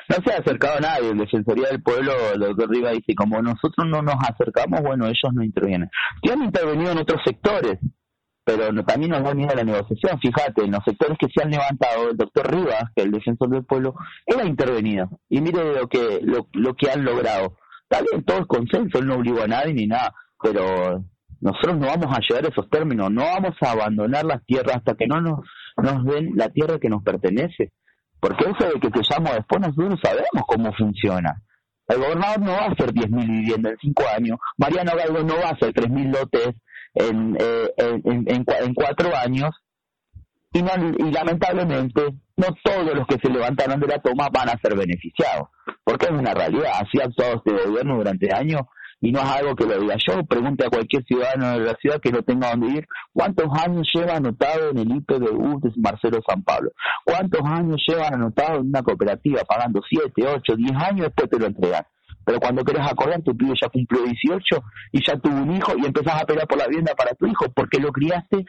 [0.09, 3.87] No se ha acercado nadie, en Defensoría del Pueblo, el doctor Riva dice, como nosotros
[3.89, 5.89] no nos acercamos, bueno, ellos no intervienen.
[6.21, 7.79] Sí han intervenido en otros sectores,
[8.43, 10.19] pero también nos da miedo la negociación.
[10.19, 13.49] Fíjate, en los sectores que se han levantado, el doctor Rivas, que es el defensor
[13.49, 15.09] del pueblo, él ha intervenido.
[15.29, 17.57] Y mire lo que, lo, lo que han logrado.
[17.89, 21.03] Está bien, todo es consenso, él no obligó a nadie ni nada, pero
[21.39, 24.95] nosotros no vamos a llegar a esos términos, no vamos a abandonar las tierras hasta
[24.95, 25.39] que no nos,
[25.77, 27.71] nos den la tierra que nos pertenece.
[28.19, 31.41] Porque eso de que te llamo después, nosotros sabemos cómo funciona.
[31.87, 35.49] El gobernador no va a hacer 10.000 viviendas en cinco años, Mariano Galgo no va
[35.49, 36.55] a hacer 3.000 lotes
[36.95, 39.49] en, eh, en, en, en cua- en cuatro años,
[40.53, 42.01] y, no- y lamentablemente
[42.37, 45.49] no todos los que se levantaron de la toma van a ser beneficiados,
[45.83, 48.61] porque es una realidad, así ha actuado este gobierno durante años
[49.01, 51.99] y no es algo que lo diga yo, pregunte a cualquier ciudadano de la ciudad
[52.01, 56.41] que no tenga dónde ir, ¿cuántos años lleva anotado en el IPBU de Marcelo San
[56.43, 56.71] Pablo?
[57.03, 61.47] ¿Cuántos años llevan anotado en una cooperativa pagando 7, 8, 10 años después te lo
[61.47, 61.83] entregan?
[62.25, 65.85] Pero cuando querés acordar, tu pibe ya cumplió 18 y ya tuvo un hijo y
[65.85, 68.45] empezás a pelear por la vivienda para tu hijo porque lo criaste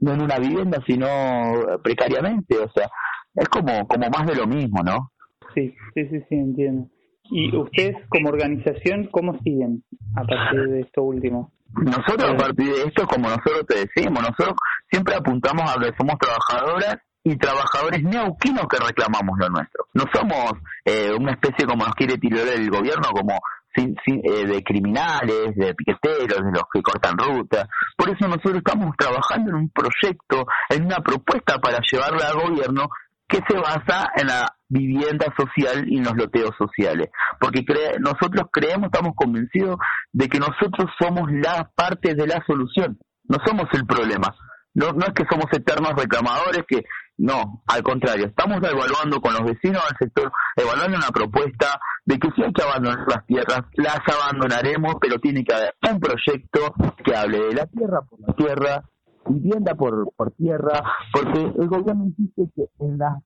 [0.00, 2.58] no en una vivienda, sino eh, precariamente.
[2.58, 2.88] O sea,
[3.34, 5.10] es como, como más de lo mismo, ¿no?
[5.54, 6.88] Sí, sí, sí, sí, entiendo.
[7.30, 9.82] ¿Y ustedes como organización cómo siguen
[10.14, 11.52] a partir de esto último?
[11.82, 14.54] Nosotros a partir de esto, como nosotros te decimos, nosotros
[14.90, 19.86] siempre apuntamos a que somos trabajadoras y trabajadores neuquinos que reclamamos lo nuestro.
[19.94, 20.52] No somos
[20.84, 23.38] eh, una especie como nos quiere tirar el gobierno, como
[23.74, 27.66] sin- sin- eh, de criminales, de piqueteros, de los que cortan rutas.
[27.96, 32.88] Por eso nosotros estamos trabajando en un proyecto, en una propuesta para llevarla al gobierno
[33.26, 37.08] que se basa en la vivienda social y en los loteos sociales.
[37.40, 39.78] Porque cre- nosotros creemos, estamos convencidos
[40.12, 44.28] de que nosotros somos la parte de la solución, no somos el problema.
[44.74, 46.82] No, no es que somos eternos reclamadores, que
[47.16, 52.28] no, al contrario, estamos evaluando con los vecinos del sector, evaluando una propuesta de que
[52.34, 56.74] si hay que abandonar las tierras, las abandonaremos, pero tiene que haber un proyecto
[57.04, 58.84] que hable de la tierra por la tierra,
[59.28, 63.22] vivienda por, por tierra, porque el gobierno insiste que en las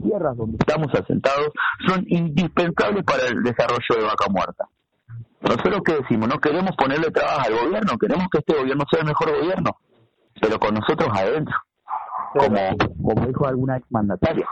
[0.00, 1.48] tierras donde estamos asentados
[1.86, 4.68] son indispensables para el desarrollo de Vaca Muerta.
[5.40, 9.06] Nosotros qué decimos, no queremos ponerle trabas al gobierno, queremos que este gobierno sea el
[9.06, 9.76] mejor gobierno,
[10.40, 11.56] pero con nosotros adentro,
[12.32, 14.46] como, como dijo alguna ex mandataria.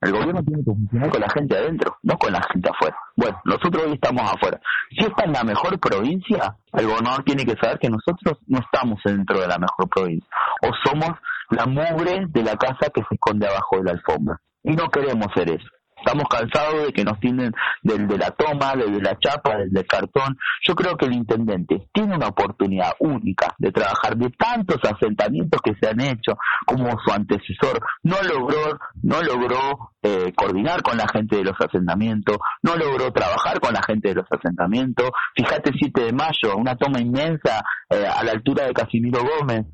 [0.00, 2.96] El gobierno tiene que funcionar con la gente adentro, no con la gente afuera.
[3.16, 4.60] Bueno, nosotros hoy estamos afuera.
[4.90, 9.00] Si esta es la mejor provincia, el gobernador tiene que saber que nosotros no estamos
[9.02, 10.28] dentro de la mejor provincia.
[10.62, 11.10] O somos
[11.50, 14.40] la mugre de la casa que se esconde abajo de la alfombra.
[14.62, 15.68] Y no queremos ser eso.
[16.04, 17.50] Estamos cansados de que nos tienen
[17.82, 20.36] del de la toma, del de la chapa, del del cartón.
[20.62, 25.74] Yo creo que el intendente tiene una oportunidad única de trabajar de tantos asentamientos que
[25.80, 26.36] se han hecho
[26.66, 27.80] como su antecesor.
[28.02, 33.58] No logró, no logró eh, coordinar con la gente de los asentamientos, no logró trabajar
[33.60, 35.10] con la gente de los asentamientos.
[35.34, 39.64] Fíjate 7 de mayo, una toma inmensa eh, a la altura de Casimiro Gómez.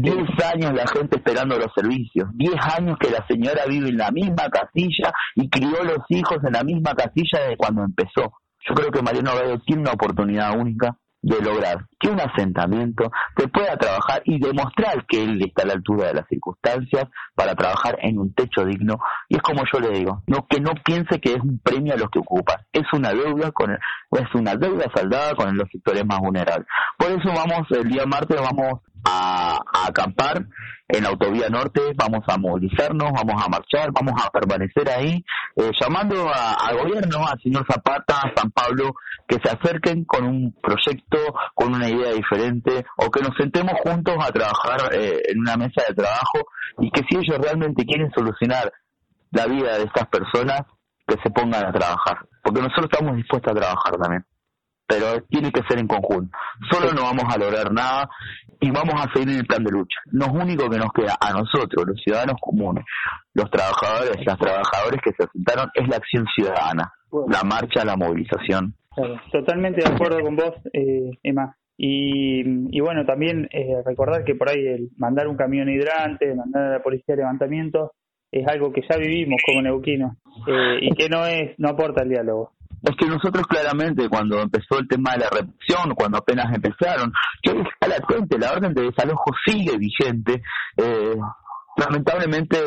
[0.00, 4.12] Diez años la gente esperando los servicios, diez años que la señora vive en la
[4.12, 8.38] misma casilla y crió los hijos en la misma casilla desde cuando empezó.
[8.68, 13.48] Yo creo que Mariano Gallo tiene una oportunidad única de lograr que un asentamiento te
[13.48, 17.98] pueda trabajar y demostrar que él está a la altura de las circunstancias para trabajar
[18.00, 19.00] en un techo digno.
[19.28, 21.96] Y es como yo le digo, no que no piense que es un premio a
[21.96, 23.78] los que ocupan, es una deuda con el,
[24.12, 26.68] es una deuda saldada con los sectores más vulnerables.
[26.96, 30.46] Por eso vamos el día martes vamos a, a acampar
[30.88, 35.22] en autovía norte, vamos a movilizarnos, vamos a marchar, vamos a permanecer ahí,
[35.56, 38.94] eh, llamando al gobierno, al señor Zapata, a San Pablo,
[39.26, 41.18] que se acerquen con un proyecto,
[41.54, 45.82] con una idea diferente, o que nos sentemos juntos a trabajar eh, en una mesa
[45.86, 46.48] de trabajo
[46.78, 48.72] y que si ellos realmente quieren solucionar
[49.30, 50.62] la vida de estas personas,
[51.06, 54.24] que se pongan a trabajar, porque nosotros estamos dispuestos a trabajar también.
[54.86, 56.36] Pero tiene que ser en conjunto.
[56.70, 58.08] Solo no vamos a lograr nada
[58.60, 59.98] y vamos a seguir en el plan de lucha.
[60.12, 62.84] Lo único que nos queda a nosotros, los ciudadanos comunes,
[63.34, 66.92] los trabajadores, las trabajadoras que se asentaron, es la acción ciudadana,
[67.28, 68.74] la marcha, la movilización.
[68.94, 71.56] Claro, totalmente de acuerdo con vos, eh, Emma.
[71.80, 72.42] Y,
[72.76, 76.70] y bueno, también eh, recordar que por ahí el mandar un camión hidrante, mandar a
[76.70, 77.92] la policía de levantamientos,
[78.32, 82.10] es algo que ya vivimos como neuquinos eh, y que no es no aporta el
[82.10, 82.52] diálogo.
[82.82, 87.12] Es que nosotros claramente cuando empezó el tema de la represión, cuando apenas empezaron,
[87.42, 90.42] yo dije a la gente, la orden de desalojo sigue vigente,
[90.76, 91.16] eh,
[91.76, 92.58] lamentablemente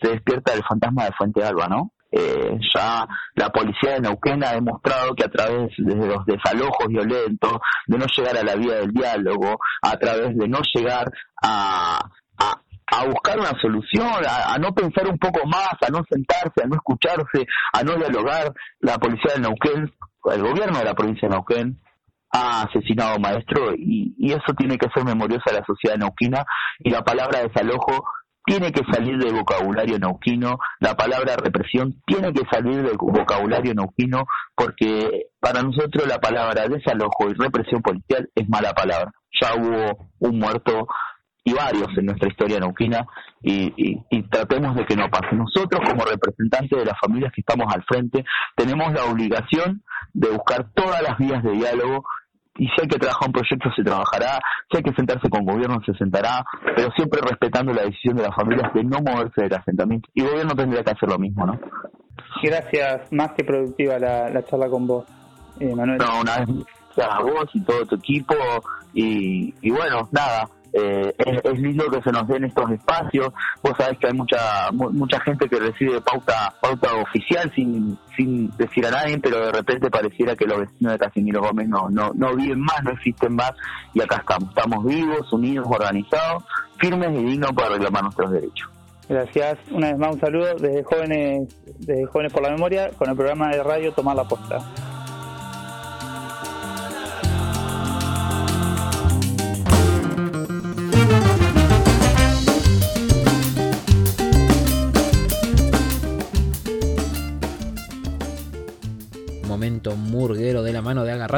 [0.00, 1.92] se despierta el fantasma de Fuente Alba, ¿no?
[2.12, 3.06] Eh, ya
[3.36, 8.06] la policía de Neuquén ha demostrado que a través de los desalojos violentos, de no
[8.06, 11.06] llegar a la vía del diálogo, a través de no llegar
[11.40, 12.00] a,
[12.38, 12.60] a,
[12.90, 16.74] a buscar una solución, a, no pensar un poco más, a no sentarse, a no
[16.74, 19.92] escucharse, a no dialogar, la policía de Neuquén,
[20.32, 21.80] el gobierno de la provincia de Neuquén,
[22.32, 25.96] ha asesinado a un maestro y, y eso tiene que ser memoriosa a la sociedad
[25.96, 26.44] neuquina
[26.78, 28.04] y la palabra desalojo
[28.44, 34.24] tiene que salir del vocabulario neuquino, la palabra represión tiene que salir del vocabulario neuquino
[34.54, 39.12] porque para nosotros la palabra desalojo y represión policial es mala palabra.
[39.40, 40.86] Ya hubo un muerto
[41.44, 43.06] y varios en nuestra historia neuquina
[43.42, 45.34] y, y, y tratemos de que no pase.
[45.34, 48.24] Nosotros como representantes de las familias que estamos al frente
[48.56, 49.82] tenemos la obligación
[50.12, 52.04] de buscar todas las vías de diálogo
[52.56, 54.38] y si hay que trabajar un proyecto se trabajará,
[54.70, 56.44] si hay que sentarse con gobierno se sentará,
[56.76, 60.10] pero siempre respetando la decisión de las familias de no moverse del asentamiento.
[60.12, 61.58] Y el gobierno tendría que hacer lo mismo, ¿no?
[62.42, 65.06] Gracias, más que productiva la, la charla con vos,
[65.58, 65.98] eh, Manuel.
[65.98, 66.48] No, una vez
[66.98, 68.34] a vos y todo tu equipo
[68.92, 73.32] y, y bueno, nada, eh, es, lindo que se nos den estos espacios.
[73.62, 78.50] Vos sabés que hay mucha mu- mucha gente que recibe pauta pauta oficial sin sin
[78.56, 82.10] decir a nadie, pero de repente pareciera que los vecinos de Casimiro Gómez no no
[82.14, 83.52] no viven más, no existen más
[83.94, 86.44] y acá estamos, estamos vivos, unidos, organizados,
[86.78, 88.68] firmes y dignos para reclamar nuestros derechos.
[89.08, 89.58] Gracias.
[89.72, 91.48] Una vez más un saludo desde jóvenes,
[91.80, 94.58] desde jóvenes por la memoria con el programa de radio Tomar la Posta.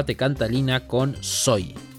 [0.03, 1.91] Agarrate Cantalina con Soy.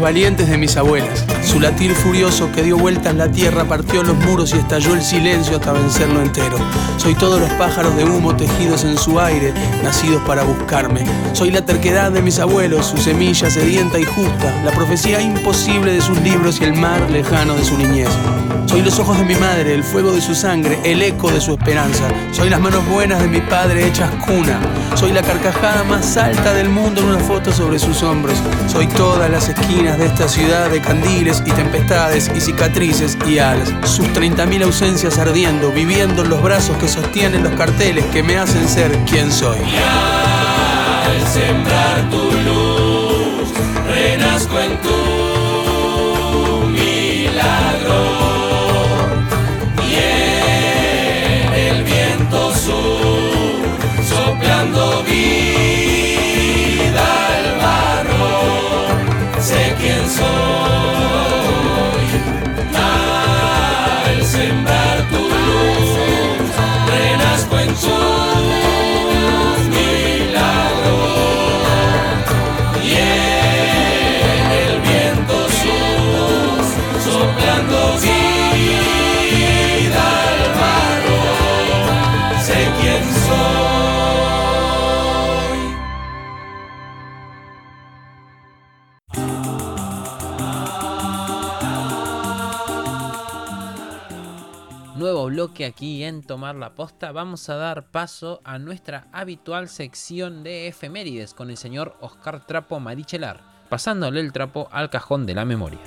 [0.00, 1.25] Valientes de mis abuelas.
[1.56, 5.56] Su latir furioso que dio vueltas la tierra, partió los muros y estalló el silencio
[5.56, 6.58] hasta vencerlo entero.
[6.98, 11.06] Soy todos los pájaros de humo tejidos en su aire, nacidos para buscarme.
[11.32, 16.02] Soy la terquedad de mis abuelos, su semilla sedienta y justa, la profecía imposible de
[16.02, 18.10] sus libros y el mar lejano de su niñez.
[18.66, 21.52] Soy los ojos de mi madre, el fuego de su sangre, el eco de su
[21.52, 22.08] esperanza.
[22.32, 24.60] Soy las manos buenas de mi padre hechas cuna.
[24.94, 28.36] Soy la carcajada más alta del mundo en una foto sobre sus hombros.
[28.66, 33.72] Soy todas las esquinas de esta ciudad de candiles y tempestades y cicatrices y alas.
[33.84, 38.68] Sus 30.000 ausencias ardiendo, viviendo en los brazos que sostienen los carteles que me hacen
[38.68, 39.58] ser quien soy.
[39.58, 39.76] Y
[41.06, 43.52] al sembrar tu luz,
[43.88, 45.05] renazco en tu
[95.46, 97.12] bloque aquí en Tomar la Posta.
[97.12, 102.80] Vamos a dar paso a nuestra habitual sección de efemérides con el señor Oscar Trapo
[102.80, 105.78] Marichelar, pasándole el trapo al cajón de la memoria.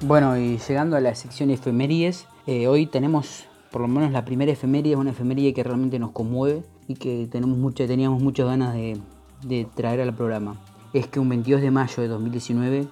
[0.00, 4.50] Bueno, y llegando a la sección efemérides, eh, hoy tenemos por lo menos la primera
[4.50, 9.00] efeméride, una efeméride que realmente nos conmueve y que tenemos mucha, teníamos muchas ganas de,
[9.44, 10.56] de traer al programa.
[10.92, 12.88] Es que un 22 de mayo de 2019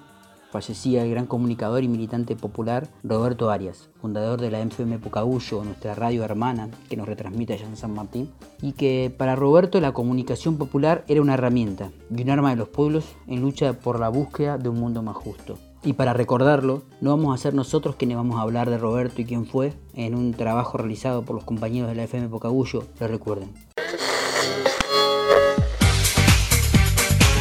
[0.51, 5.95] fallecía el gran comunicador y militante popular Roberto Arias, fundador de la FM Pocahullo, nuestra
[5.95, 8.31] radio hermana que nos retransmite allá en San Martín,
[8.61, 12.69] y que para Roberto la comunicación popular era una herramienta y un arma de los
[12.69, 15.57] pueblos en lucha por la búsqueda de un mundo más justo.
[15.81, 19.25] Y para recordarlo, no vamos a ser nosotros quienes vamos a hablar de Roberto y
[19.25, 23.53] quién fue en un trabajo realizado por los compañeros de la FM Pocahullo, lo recuerden.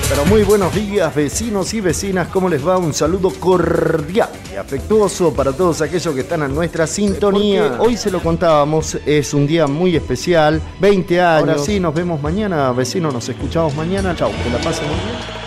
[0.09, 2.79] Pero muy buenos días vecinos y vecinas, ¿cómo les va?
[2.79, 7.69] Un saludo cordial y afectuoso para todos aquellos que están en nuestra sintonía.
[7.69, 11.49] Porque hoy se lo contábamos, es un día muy especial, 20 años.
[11.51, 14.17] Ahora sí, nos vemos mañana, vecinos, nos escuchamos mañana.
[14.17, 15.39] Chau, que la pasen muy bien.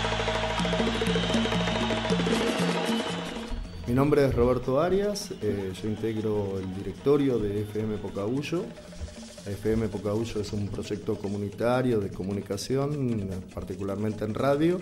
[3.88, 8.64] Mi nombre es Roberto Arias, eh, yo integro el directorio de FM Pocahullo.
[9.46, 14.80] FM Pocahullo es un proyecto comunitario de comunicación, particularmente en radio,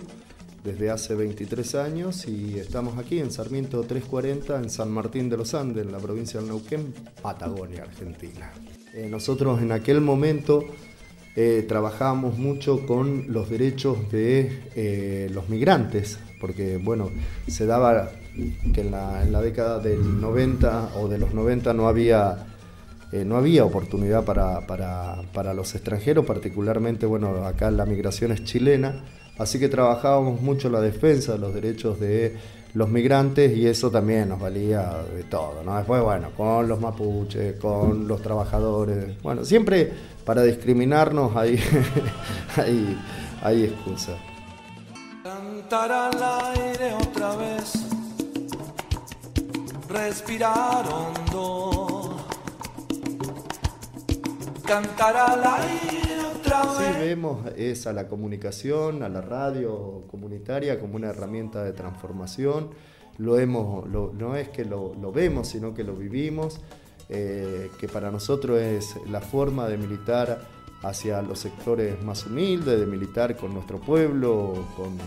[0.63, 5.55] desde hace 23 años y estamos aquí en Sarmiento 340, en San Martín de los
[5.55, 8.51] Andes, en la provincia del Neuquén, Patagonia, Argentina.
[8.93, 10.63] Eh, nosotros en aquel momento
[11.35, 17.09] eh, trabajábamos mucho con los derechos de eh, los migrantes, porque bueno,
[17.47, 18.11] se daba
[18.73, 22.50] que en la década del 90 o de los 90 no había
[23.11, 28.43] eh, no había oportunidad para, para, para, los extranjeros, particularmente, bueno, acá la migración es
[28.45, 29.03] chilena,
[29.37, 32.37] así que trabajábamos mucho la defensa de los derechos de
[32.73, 35.75] los migrantes y eso también nos valía de todo, ¿no?
[35.75, 39.91] Después, bueno, con los mapuches, con los trabajadores, bueno, siempre
[40.25, 41.59] para discriminarnos hay,
[42.55, 42.97] hay,
[43.43, 44.13] hay excusa.
[45.21, 47.73] Cantar al aire otra vez,
[49.89, 51.90] respirar hondo
[54.71, 56.95] cantar al aire otra vez.
[56.95, 62.69] Sí, vemos es a la comunicación, a la radio comunitaria como una herramienta de transformación.
[63.17, 66.61] Lo hemos, lo, no es que lo, lo, vemos, sino que lo vivimos,
[67.09, 70.39] eh, que para nosotros es la forma de militar
[70.83, 74.97] hacia los sectores más humildes, de militar con nuestro pueblo, con,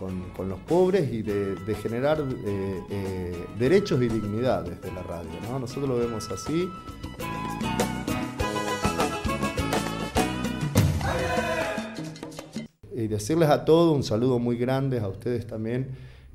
[0.00, 5.04] con, con los pobres y de, de generar eh, eh, derechos y dignidad desde la
[5.04, 5.30] radio.
[5.48, 5.60] ¿no?
[5.60, 6.68] Nosotros lo vemos así.
[13.06, 15.86] Y decirles a todos un saludo muy grande, a ustedes también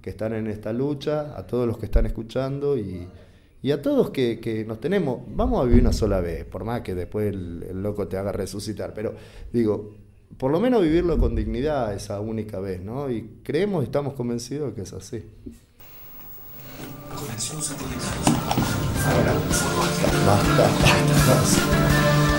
[0.02, 3.08] que están en esta lucha, a todos los que están escuchando y,
[3.62, 6.80] y a todos que, que, nos tenemos, vamos a vivir una sola vez, por más
[6.80, 9.14] que después el, el, loco te haga resucitar, pero
[9.52, 9.96] digo,
[10.38, 13.12] por lo menos vivirlo con dignidad esa única vez, ¿no?
[13.12, 15.26] Y creemos y estamos convencidos que es así.
[19.06, 19.34] Ahora,
[20.26, 20.70] basta, basta,
[21.28, 22.31] basta.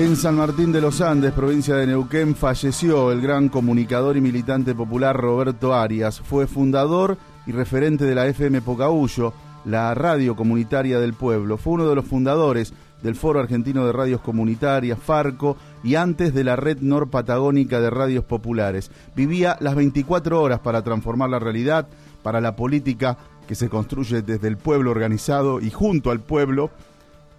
[0.00, 4.74] En San Martín de los Andes, provincia de Neuquén, falleció el gran comunicador y militante
[4.74, 6.22] popular Roberto Arias.
[6.22, 9.34] Fue fundador y referente de la FM Pocahuyo,
[9.66, 11.58] la radio comunitaria del pueblo.
[11.58, 12.72] Fue uno de los fundadores
[13.02, 18.24] del Foro Argentino de Radios Comunitarias, Farco, y antes de la Red Norpatagónica de Radios
[18.24, 18.90] Populares.
[19.14, 21.88] Vivía las 24 horas para transformar la realidad,
[22.22, 26.70] para la política que se construye desde el pueblo organizado y junto al pueblo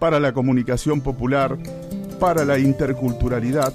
[0.02, 1.56] para la comunicación popular,
[2.18, 3.72] para la interculturalidad.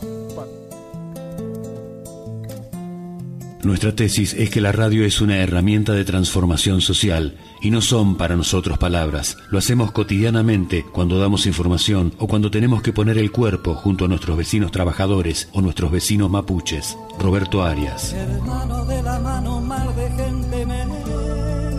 [3.64, 8.18] Nuestra tesis es que la radio es una herramienta de transformación social y no son
[8.18, 9.38] para nosotros palabras.
[9.52, 14.10] Lo hacemos cotidianamente cuando damos información o cuando tenemos que poner el cuerpo junto a
[14.10, 16.98] nuestros vecinos trabajadores o nuestros vecinos mapuches.
[17.18, 18.12] Roberto Arias.
[18.12, 20.82] Hermano de la mano, mar de gente me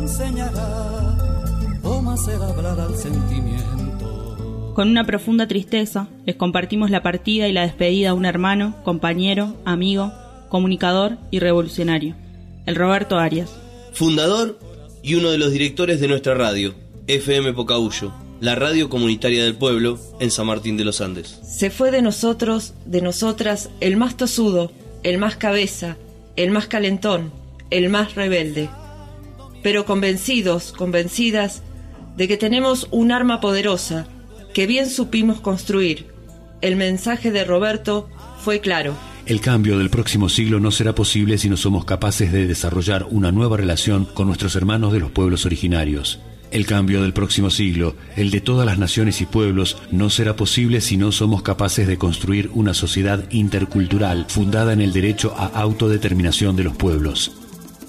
[0.04, 1.18] enseñará
[1.82, 3.77] cómo hacer hablar al sentimiento.
[4.78, 9.56] Con una profunda tristeza, les compartimos la partida y la despedida a un hermano, compañero,
[9.64, 10.12] amigo,
[10.50, 12.14] comunicador y revolucionario,
[12.64, 13.50] el Roberto Arias.
[13.92, 14.56] Fundador
[15.02, 16.76] y uno de los directores de nuestra radio,
[17.08, 21.40] FM Pocahuyo, la radio comunitaria del pueblo en San Martín de los Andes.
[21.42, 24.70] Se fue de nosotros, de nosotras, el más tosudo,
[25.02, 25.96] el más cabeza,
[26.36, 27.32] el más calentón,
[27.70, 28.68] el más rebelde.
[29.60, 31.64] Pero convencidos, convencidas
[32.16, 34.06] de que tenemos un arma poderosa
[34.52, 36.06] que bien supimos construir.
[36.60, 38.08] El mensaje de Roberto
[38.42, 38.94] fue claro.
[39.26, 43.30] El cambio del próximo siglo no será posible si no somos capaces de desarrollar una
[43.30, 46.18] nueva relación con nuestros hermanos de los pueblos originarios.
[46.50, 50.80] El cambio del próximo siglo, el de todas las naciones y pueblos, no será posible
[50.80, 56.56] si no somos capaces de construir una sociedad intercultural fundada en el derecho a autodeterminación
[56.56, 57.32] de los pueblos.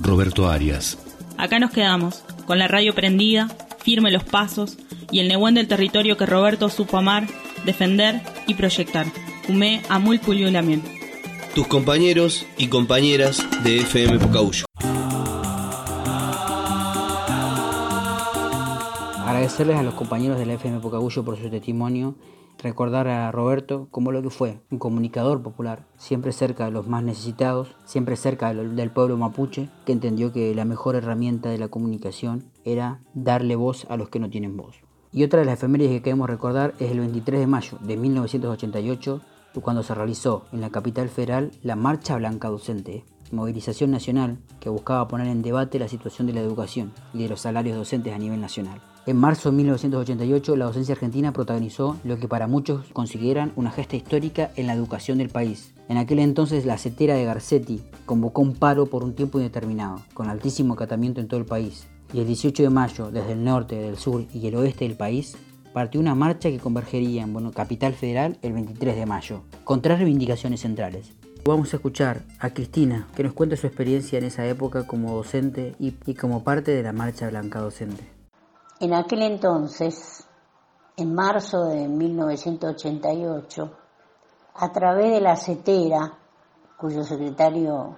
[0.02, 0.98] Roberto Arias.
[1.38, 3.48] Acá nos quedamos, con la radio prendida,
[3.82, 4.78] firme los pasos
[5.12, 7.28] y el neguén del territorio que Roberto supo amar,
[7.66, 9.08] defender y proyectar.
[9.48, 10.20] Humé, Amul,
[10.52, 10.84] Lamien.
[11.56, 14.66] Tus compañeros y compañeras de FM Pocahuyo.
[19.26, 22.16] Agradecerles a los compañeros de la FM Pocagullo por su testimonio,
[22.60, 27.04] recordar a Roberto como lo que fue, un comunicador popular, siempre cerca de los más
[27.04, 32.46] necesitados, siempre cerca del pueblo mapuche, que entendió que la mejor herramienta de la comunicación
[32.64, 34.76] era darle voz a los que no tienen voz.
[35.12, 39.22] Y otra de las efemérides que queremos recordar es el 23 de mayo de 1988,
[39.62, 45.08] cuando se realizó en la capital federal la Marcha Blanca Docente, movilización nacional que buscaba
[45.08, 48.42] poner en debate la situación de la educación y de los salarios docentes a nivel
[48.42, 48.82] nacional.
[49.10, 53.96] En marzo de 1988, la docencia argentina protagonizó lo que para muchos consideran una gesta
[53.96, 55.74] histórica en la educación del país.
[55.88, 60.30] En aquel entonces, la CETERA de Garcetti convocó un paro por un tiempo indeterminado, con
[60.30, 61.88] altísimo acatamiento en todo el país.
[62.14, 65.36] Y el 18 de mayo, desde el norte, del sur y el oeste del país,
[65.74, 69.98] partió una marcha que convergería en bueno, Capital Federal el 23 de mayo, con tres
[69.98, 71.14] reivindicaciones centrales.
[71.46, 75.74] Vamos a escuchar a Cristina, que nos cuenta su experiencia en esa época como docente
[75.80, 78.19] y, y como parte de la Marcha Blanca Docente.
[78.82, 80.26] En aquel entonces,
[80.96, 83.72] en marzo de 1988,
[84.56, 86.18] a través de la CETERA,
[86.78, 87.98] cuyo secretario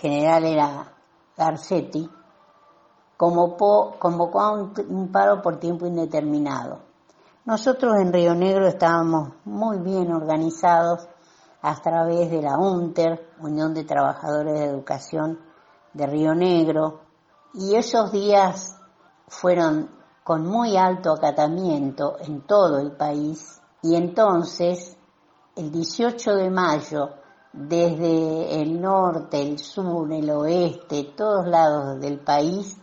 [0.00, 0.92] general era
[1.36, 2.10] Garcetti,
[3.16, 6.80] convocó, convocó a un, un paro por tiempo indeterminado.
[7.44, 11.06] Nosotros en Río Negro estábamos muy bien organizados
[11.62, 15.38] a través de la UNTER, Unión de Trabajadores de Educación
[15.92, 17.02] de Río Negro,
[17.54, 18.75] y esos días
[19.28, 19.90] fueron
[20.24, 24.96] con muy alto acatamiento en todo el país y entonces
[25.54, 27.10] el 18 de mayo
[27.52, 32.76] desde el norte, el sur, el oeste, todos lados del país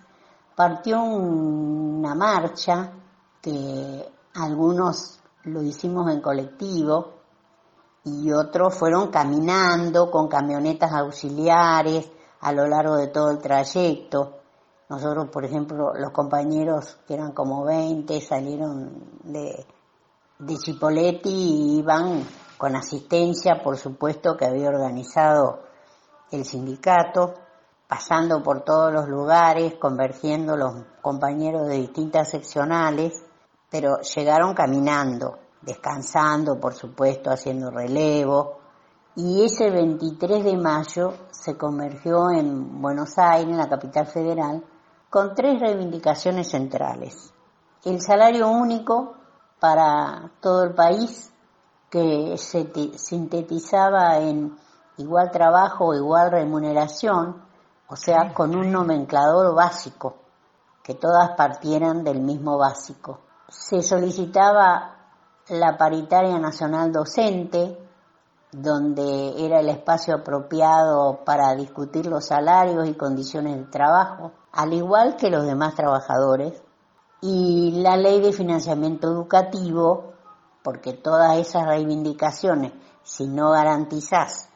[0.55, 2.91] partió una marcha
[3.41, 7.13] que algunos lo hicimos en colectivo
[8.05, 12.09] y otros fueron caminando con camionetas auxiliares
[12.41, 14.42] a lo largo de todo el trayecto.
[14.89, 19.65] Nosotros, por ejemplo, los compañeros, que eran como 20, salieron de,
[20.39, 22.25] de Chipoleti y iban
[22.57, 25.61] con asistencia, por supuesto, que había organizado
[26.31, 27.33] el sindicato,
[27.87, 33.23] pasando por todos los lugares, convergiendo los compañeros de distintas seccionales,
[33.69, 38.63] pero llegaron caminando, descansando, por supuesto, haciendo relevo,
[39.15, 44.63] y ese 23 de mayo se convergió en Buenos Aires, en la capital federal,
[45.13, 47.31] con tres reivindicaciones centrales.
[47.85, 49.13] El salario único
[49.59, 51.31] para todo el país,
[51.91, 54.57] que se sintetizaba en
[54.97, 57.43] igual trabajo igual remuneración,
[57.87, 60.15] o sea, con un nomenclador básico,
[60.81, 63.19] que todas partieran del mismo básico.
[63.47, 64.95] Se solicitaba
[65.49, 67.77] la paritaria nacional docente,
[68.51, 75.17] donde era el espacio apropiado para discutir los salarios y condiciones de trabajo, al igual
[75.17, 76.61] que los demás trabajadores,
[77.21, 80.13] y la ley de financiamiento educativo,
[80.61, 82.73] porque todas esas reivindicaciones,
[83.03, 84.49] si no garantizás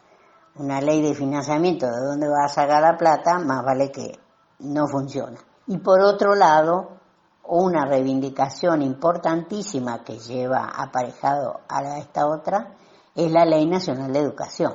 [0.56, 4.20] una ley de financiamiento de dónde va a sacar la plata, más vale que
[4.60, 5.40] no funciona.
[5.68, 6.98] Y por otro lado,
[7.44, 12.76] una reivindicación importantísima que lleva aparejado a esta otra
[13.16, 14.74] es la Ley Nacional de Educación.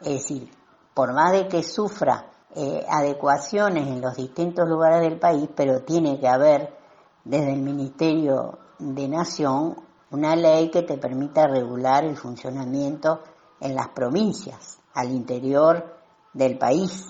[0.00, 0.50] Es decir,
[0.94, 6.18] por más de que sufra eh, adecuaciones en los distintos lugares del país, pero tiene
[6.18, 6.76] que haber
[7.24, 9.76] desde el Ministerio de Nación
[10.10, 13.20] una ley que te permita regular el funcionamiento
[13.60, 15.96] en las provincias, al interior
[16.32, 17.06] del país.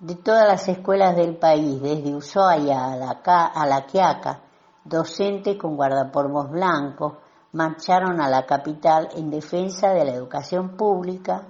[0.00, 3.10] De todas las escuelas del país, desde Ushuaia a la,
[3.54, 4.42] a la Quiaca,
[4.84, 7.14] docentes con guardapolvos blancos
[7.52, 11.46] marcharon a la capital en defensa de la educación pública,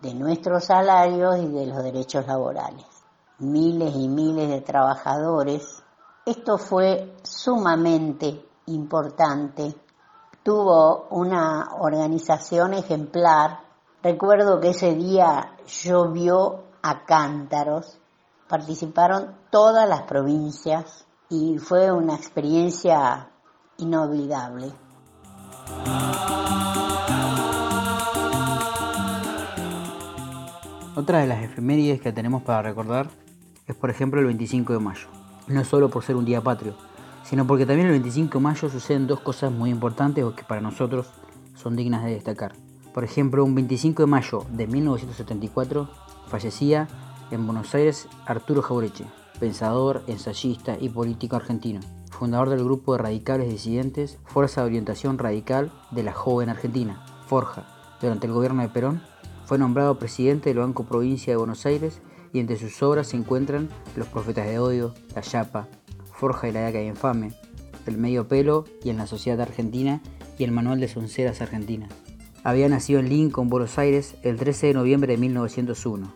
[0.00, 2.86] de nuestros salarios y de los derechos laborales.
[3.38, 5.82] Miles y miles de trabajadores.
[6.24, 9.74] Esto fue sumamente importante.
[10.42, 13.60] Tuvo una organización ejemplar.
[14.02, 17.98] Recuerdo que ese día llovió a cántaros.
[18.48, 23.30] Participaron todas las provincias y fue una experiencia
[23.78, 24.72] inolvidable.
[31.06, 33.08] Otra de las efemérides que tenemos para recordar
[33.68, 35.06] es por ejemplo el 25 de mayo.
[35.46, 36.74] No solo por ser un día patrio,
[37.22, 40.60] sino porque también el 25 de mayo suceden dos cosas muy importantes o que para
[40.60, 41.12] nosotros
[41.54, 42.54] son dignas de destacar.
[42.92, 45.88] Por ejemplo, un 25 de mayo de 1974
[46.26, 46.88] fallecía
[47.30, 49.04] en Buenos Aires Arturo Jaureche,
[49.38, 51.78] pensador, ensayista y político argentino,
[52.10, 57.64] fundador del grupo de radicales disidentes Fuerza de Orientación Radical de la Joven Argentina, Forja.
[58.00, 59.00] Durante el gobierno de Perón
[59.46, 62.00] fue nombrado presidente del Banco Provincia de Buenos Aires
[62.32, 65.68] y entre sus obras se encuentran Los Profetas de Odio, La Chapa,
[66.12, 67.32] Forja y la Yaca Infame,
[67.86, 70.02] El Medio Pelo y en la Sociedad Argentina
[70.36, 71.90] y el Manual de Sonceras Argentinas.
[72.42, 76.12] Había nacido en Lincoln, Buenos Aires, el 13 de noviembre de 1901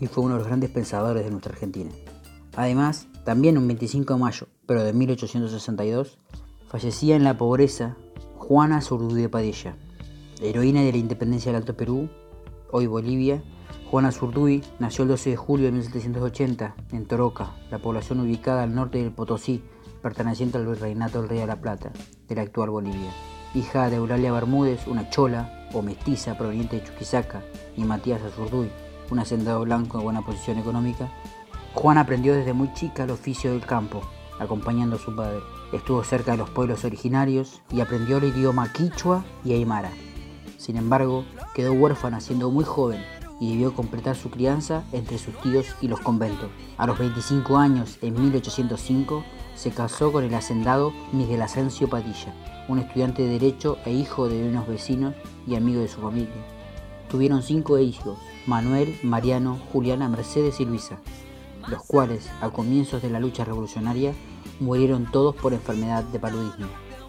[0.00, 1.90] y fue uno de los grandes pensadores de nuestra Argentina.
[2.56, 6.18] Además, también un 25 de mayo, pero de 1862,
[6.68, 7.96] fallecía en la pobreza
[8.36, 9.76] Juana Zurduy de Padilla,
[10.40, 12.08] heroína de la independencia del Alto Perú,
[12.76, 13.42] hoy Bolivia.
[13.90, 18.74] Juana Zurduy nació el 12 de julio de 1780 en Toroca, la población ubicada al
[18.74, 19.64] norte del Potosí,
[20.02, 21.90] perteneciente al virreinato del Rey de la Plata,
[22.28, 23.10] de la actual Bolivia.
[23.54, 27.42] Hija de Eulalia Bermúdez, una chola o mestiza proveniente de Chuquisaca,
[27.78, 28.70] y Matías Azurduy,
[29.10, 31.10] un hacendado blanco de buena posición económica,
[31.72, 34.02] Juan aprendió desde muy chica el oficio del campo,
[34.38, 35.40] acompañando a su padre.
[35.72, 39.92] Estuvo cerca de los pueblos originarios y aprendió el idioma quichua y aymara.
[40.58, 41.24] Sin embargo,
[41.56, 43.02] quedó huérfana siendo muy joven
[43.40, 46.50] y debió completar su crianza entre sus tíos y los conventos.
[46.76, 52.34] A los 25 años, en 1805, se casó con el hacendado Miguel Asensio Padilla,
[52.68, 55.14] un estudiante de Derecho e hijo de unos vecinos
[55.46, 56.44] y amigo de su familia.
[57.08, 60.98] Tuvieron cinco hijos, Manuel, Mariano, Juliana, Mercedes y Luisa
[61.68, 64.12] los cuales, a comienzos de la lucha revolucionaria,
[64.60, 66.66] murieron todos por enfermedad de paludismo.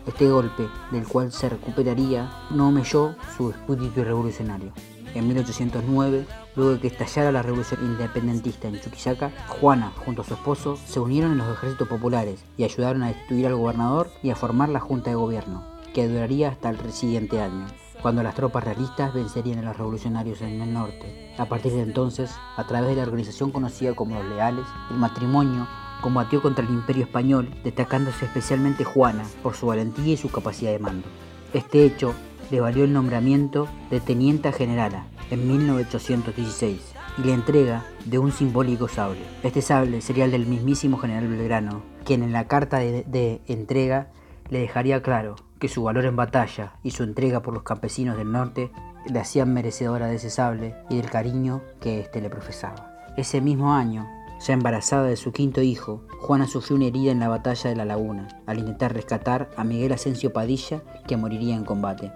[0.07, 4.71] Este golpe, del cual se recuperaría, no melló su espíritu revolucionario.
[5.13, 10.33] En 1809, luego de que estallara la revolución independentista en Chuquisaca, Juana, junto a su
[10.33, 14.35] esposo, se unieron en los ejércitos populares y ayudaron a destituir al gobernador y a
[14.35, 17.67] formar la junta de gobierno, que duraría hasta el siguiente año
[18.01, 21.33] cuando las tropas realistas vencerían a los revolucionarios en el norte.
[21.37, 25.67] A partir de entonces, a través de la organización conocida como los Leales, el matrimonio
[26.01, 30.79] combatió contra el imperio español, destacándose especialmente Juana por su valentía y su capacidad de
[30.79, 31.07] mando.
[31.53, 32.13] Este hecho
[32.51, 38.87] le valió el nombramiento de tenienta generala en 1816 y la entrega de un simbólico
[38.87, 39.21] sable.
[39.43, 44.11] Este sable sería el del mismísimo general Belgrano, quien en la carta de, de entrega
[44.49, 48.31] le dejaría claro que su valor en batalla y su entrega por los campesinos del
[48.31, 48.71] norte
[49.09, 52.93] le hacían merecedora de ese sable y del cariño que éste le profesaba.
[53.17, 54.07] Ese mismo año,
[54.39, 57.85] ya embarazada de su quinto hijo, Juana sufrió una herida en la batalla de la
[57.85, 62.11] laguna, al intentar rescatar a Miguel Asensio Padilla, que moriría en combate.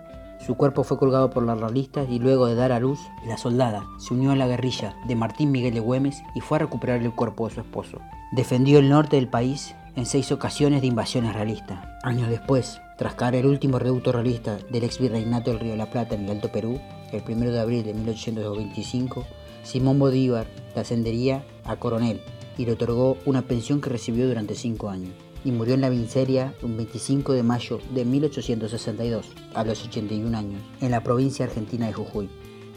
[0.45, 3.85] Su cuerpo fue colgado por los realistas y luego de dar a luz, la soldada
[3.99, 7.13] se unió a la guerrilla de Martín Miguel de Güemes y fue a recuperar el
[7.13, 7.99] cuerpo de su esposo.
[8.31, 11.85] Defendió el norte del país en seis ocasiones de invasiones realistas.
[12.01, 15.91] Años después, tras caer el último reducto realista del ex virreinato del Río de la
[15.91, 16.79] Plata en el Alto Perú,
[17.11, 19.25] el 1 de abril de 1825,
[19.63, 22.21] Simón Bolívar le ascendería a coronel
[22.57, 25.13] y le otorgó una pensión que recibió durante cinco años.
[25.43, 30.61] Y murió en la miseria un 25 de mayo de 1862, a los 81 años,
[30.81, 32.29] en la provincia argentina de Jujuy.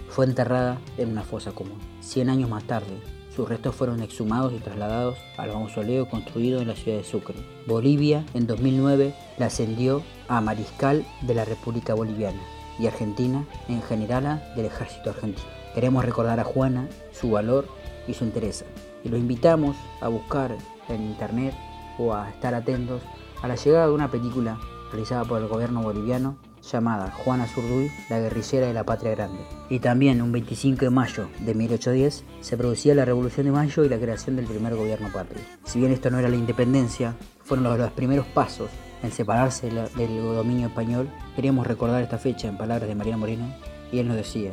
[0.08, 1.78] Fue enterrada en una fosa común.
[2.00, 3.00] Cien años más tarde,
[3.34, 7.34] sus restos fueron exhumados y trasladados al mausoleo construido en la ciudad de Sucre.
[7.66, 12.40] Bolivia, en 2009, la ascendió a mariscal de la República Boliviana
[12.78, 15.48] y Argentina en general del ejército argentino.
[15.74, 17.66] Queremos recordar a Juana, su valor
[18.06, 18.64] y su interés.
[19.02, 20.56] Y los invitamos a buscar
[20.88, 21.54] en internet
[21.98, 23.02] o a estar atentos
[23.42, 24.58] a la llegada de una película
[24.90, 26.36] realizada por el gobierno boliviano
[26.72, 29.40] llamada Juana Zurduy, la guerrillera de la patria grande.
[29.68, 33.88] Y también un 25 de mayo de 1810 se producía la Revolución de Mayo y
[33.88, 35.42] la creación del primer gobierno patrio.
[35.64, 38.70] Si bien esto no era la independencia, fueron los, los primeros pasos
[39.02, 43.54] en separarse del dominio español, queríamos recordar esta fecha en palabras de Mariano Moreno,
[43.92, 44.52] y él nos decía,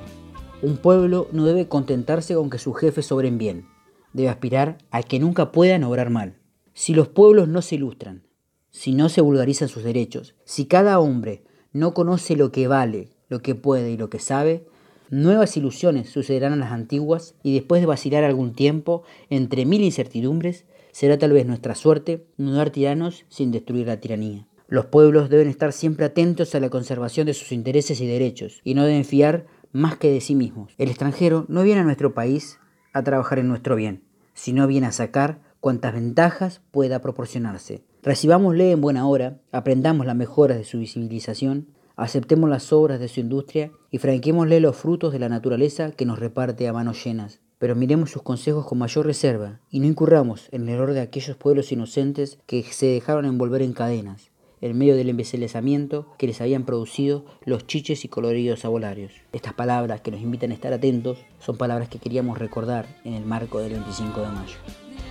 [0.61, 3.65] un pueblo no debe contentarse con que sus jefes sobren bien,
[4.13, 6.37] debe aspirar a que nunca puedan obrar mal.
[6.73, 8.23] Si los pueblos no se ilustran,
[8.69, 11.43] si no se vulgarizan sus derechos, si cada hombre
[11.73, 14.67] no conoce lo que vale, lo que puede y lo que sabe,
[15.09, 20.65] nuevas ilusiones sucederán a las antiguas y después de vacilar algún tiempo, entre mil incertidumbres,
[20.91, 24.47] será tal vez nuestra suerte no tiranos sin destruir la tiranía.
[24.67, 28.73] Los pueblos deben estar siempre atentos a la conservación de sus intereses y derechos y
[28.73, 30.73] no deben fiar más que de sí mismos.
[30.77, 32.59] El extranjero no viene a nuestro país
[32.93, 34.03] a trabajar en nuestro bien,
[34.33, 37.83] sino viene a sacar cuantas ventajas pueda proporcionarse.
[38.03, 43.19] Recibámosle en buena hora, aprendamos las mejoras de su visibilización, aceptemos las obras de su
[43.19, 47.41] industria y franquémosle los frutos de la naturaleza que nos reparte a manos llenas.
[47.59, 51.37] Pero miremos sus consejos con mayor reserva y no incurramos en el error de aquellos
[51.37, 54.30] pueblos inocentes que se dejaron envolver en cadenas,
[54.61, 59.11] en medio del embelezamiento que les habían producido los chiches y coloridos abolarios.
[59.33, 63.25] Estas palabras que nos invitan a estar atentos son palabras que queríamos recordar en el
[63.25, 64.57] marco del 25 de mayo.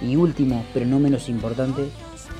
[0.02, 1.88] Y último, pero no menos importante,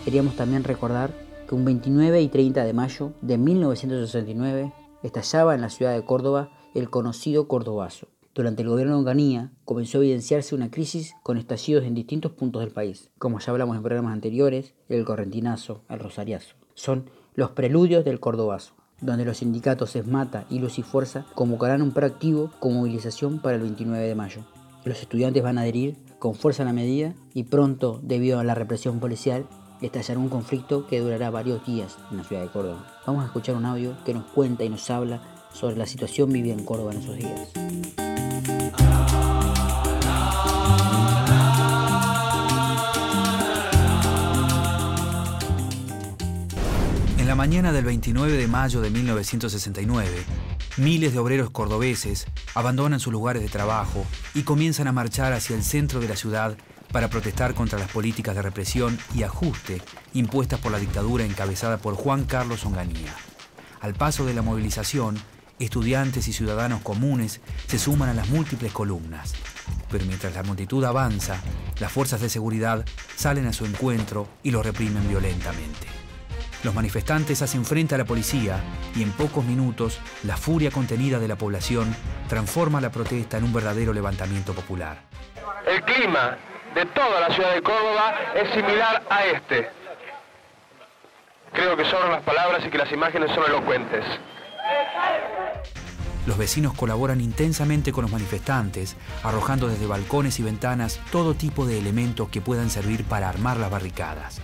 [0.04, 1.12] queríamos también recordar
[1.48, 6.50] que un 29 y 30 de mayo de 1969 estallaba en la ciudad de Córdoba
[6.74, 8.08] el conocido Cordobazo.
[8.32, 12.62] Durante el gobierno de Onganía comenzó a evidenciarse una crisis con estallidos en distintos puntos
[12.62, 13.10] del país.
[13.18, 16.59] Como ya hablamos en programas anteriores, el correntinazo, el rosariazo.
[16.80, 18.72] Son los preludios del Cordobazo,
[19.02, 23.60] donde los sindicatos ESMATA y Luz y Fuerza convocarán un proactivo con movilización para el
[23.60, 24.46] 29 de mayo.
[24.86, 28.54] Los estudiantes van a adherir con fuerza a la medida y pronto, debido a la
[28.54, 29.44] represión policial,
[29.82, 32.86] estallará un conflicto que durará varios días en la ciudad de Córdoba.
[33.06, 35.20] Vamos a escuchar un audio que nos cuenta y nos habla
[35.52, 37.52] sobre la situación vivida en Córdoba en esos días.
[47.40, 50.10] Mañana del 29 de mayo de 1969,
[50.76, 55.62] miles de obreros cordobeses abandonan sus lugares de trabajo y comienzan a marchar hacia el
[55.62, 56.54] centro de la ciudad
[56.92, 59.80] para protestar contra las políticas de represión y ajuste
[60.12, 63.14] impuestas por la dictadura encabezada por Juan Carlos Onganía.
[63.80, 65.18] Al paso de la movilización,
[65.58, 69.32] estudiantes y ciudadanos comunes se suman a las múltiples columnas.
[69.90, 71.40] Pero mientras la multitud avanza,
[71.78, 72.84] las fuerzas de seguridad
[73.16, 75.99] salen a su encuentro y lo reprimen violentamente.
[76.62, 78.60] Los manifestantes hacen frente a la policía
[78.94, 81.94] y en pocos minutos la furia contenida de la población
[82.28, 84.98] transforma la protesta en un verdadero levantamiento popular.
[85.66, 86.36] El clima
[86.74, 89.70] de toda la ciudad de Córdoba es similar a este.
[91.52, 94.04] Creo que sobran las palabras y que las imágenes son elocuentes.
[96.26, 101.78] Los vecinos colaboran intensamente con los manifestantes, arrojando desde balcones y ventanas todo tipo de
[101.78, 104.40] elementos que puedan servir para armar las barricadas.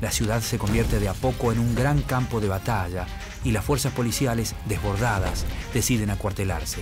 [0.00, 3.06] La ciudad se convierte de a poco en un gran campo de batalla
[3.42, 5.44] y las fuerzas policiales, desbordadas,
[5.74, 6.80] deciden acuartelarse.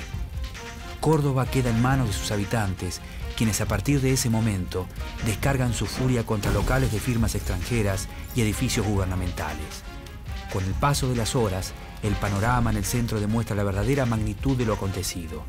[1.01, 3.01] Córdoba queda en manos de sus habitantes,
[3.37, 4.87] quienes a partir de ese momento
[5.25, 9.85] descargan su furia contra locales de firmas extranjeras y edificios gubernamentales.
[10.53, 14.57] Con el paso de las horas, el panorama en el centro demuestra la verdadera magnitud
[14.57, 15.43] de lo acontecido.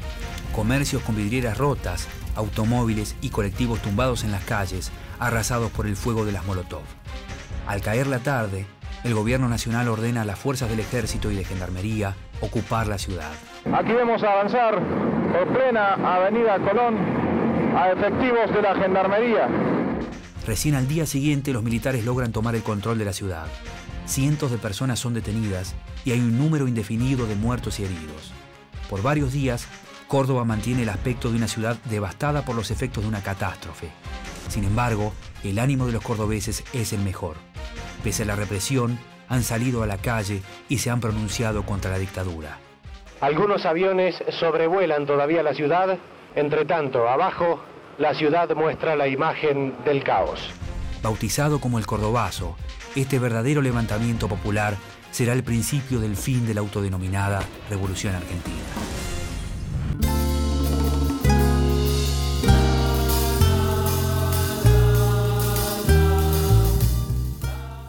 [0.56, 6.26] Comercios con vidrieras rotas, automóviles y colectivos tumbados en las calles, arrasados por el fuego
[6.26, 6.84] de las Molotov.
[7.68, 8.66] Al caer la tarde,
[9.04, 13.32] el gobierno nacional ordena a las fuerzas del ejército y de gendarmería ocupar la ciudad.
[13.74, 14.82] Aquí vemos avanzar
[15.34, 16.96] por plena Avenida Colón
[17.76, 19.50] a efectivos de la gendarmería.
[20.46, 23.48] Recién al día siguiente los militares logran tomar el control de la ciudad.
[24.06, 28.32] Cientos de personas son detenidas y hay un número indefinido de muertos y heridos.
[28.90, 29.68] Por varios días,
[30.08, 33.90] Córdoba mantiene el aspecto de una ciudad devastada por los efectos de una catástrofe.
[34.48, 35.12] Sin embargo,
[35.48, 37.36] el ánimo de los cordobeses es el mejor.
[38.04, 41.98] Pese a la represión, han salido a la calle y se han pronunciado contra la
[41.98, 42.60] dictadura.
[43.20, 45.98] Algunos aviones sobrevuelan todavía la ciudad.
[46.36, 47.60] Entre tanto, abajo,
[47.98, 50.40] la ciudad muestra la imagen del caos.
[51.02, 52.56] Bautizado como el Cordobazo,
[52.96, 54.76] este verdadero levantamiento popular
[55.12, 58.56] será el principio del fin de la autodenominada Revolución Argentina.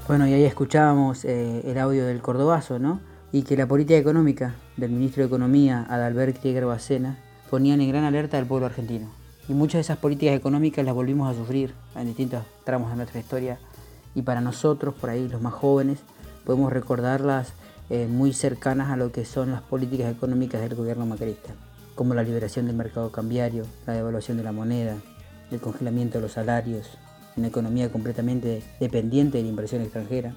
[0.09, 2.99] Bueno, y ahí escuchábamos eh, el audio del Cordobazo, ¿no?
[3.31, 7.19] Y que la política económica del ministro de Economía, Adalbert Krieger Bacena,
[7.51, 9.11] ponían en gran alerta al pueblo argentino.
[9.51, 13.21] Y muchas de esas políticas económicas las volvimos a sufrir en distintos tramos de nuestra
[13.21, 13.59] historia.
[14.15, 15.99] Y para nosotros, por ahí, los más jóvenes,
[16.47, 17.53] podemos recordarlas
[17.91, 21.53] eh, muy cercanas a lo que son las políticas económicas del gobierno macrista,
[21.95, 24.97] como la liberación del mercado cambiario, la devaluación de la moneda,
[25.51, 26.97] el congelamiento de los salarios,
[27.39, 30.35] una economía completamente dependiente de la inversión extranjera,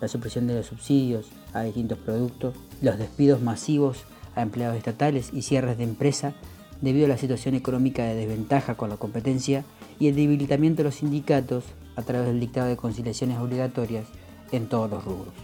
[0.00, 5.42] la supresión de los subsidios a distintos productos, los despidos masivos a empleados estatales y
[5.42, 6.34] cierres de empresa
[6.80, 9.64] debido a la situación económica de desventaja con la competencia
[9.98, 11.64] y el debilitamiento de los sindicatos
[11.96, 14.06] a través del dictado de conciliaciones obligatorias
[14.52, 15.34] en todos los rubros.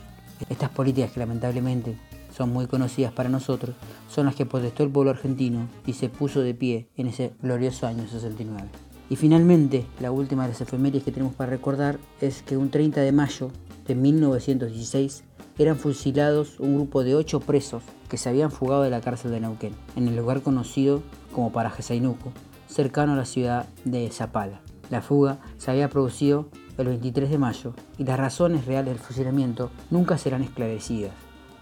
[0.49, 1.97] Estas políticas que lamentablemente
[2.37, 3.77] son muy conocidas para nosotros
[4.09, 7.87] son las que protestó el pueblo argentino y se puso de pie en ese glorioso
[7.87, 8.90] año 69.
[9.11, 13.03] Y finalmente, la última de las efemérides que tenemos para recordar es que un 30
[13.03, 13.51] de mayo
[13.87, 15.25] de 1916
[15.59, 19.41] eran fusilados un grupo de ocho presos que se habían fugado de la cárcel de
[19.41, 21.03] Neuquén, en el lugar conocido
[21.35, 22.33] como Paraje Zainuco,
[22.69, 24.61] cercano a la ciudad de Zapala.
[24.91, 26.49] La fuga se había producido
[26.79, 31.13] el 23 de mayo y las razones reales del fusilamiento nunca serán esclarecidas.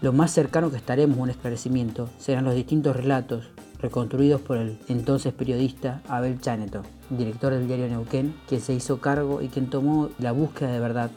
[0.01, 4.79] Lo más cercano que estaremos a un esclarecimiento serán los distintos relatos reconstruidos por el
[4.87, 10.09] entonces periodista Abel Chaneto, director del diario Neuquén, quien se hizo cargo y quien tomó
[10.19, 11.11] la búsqueda de verdad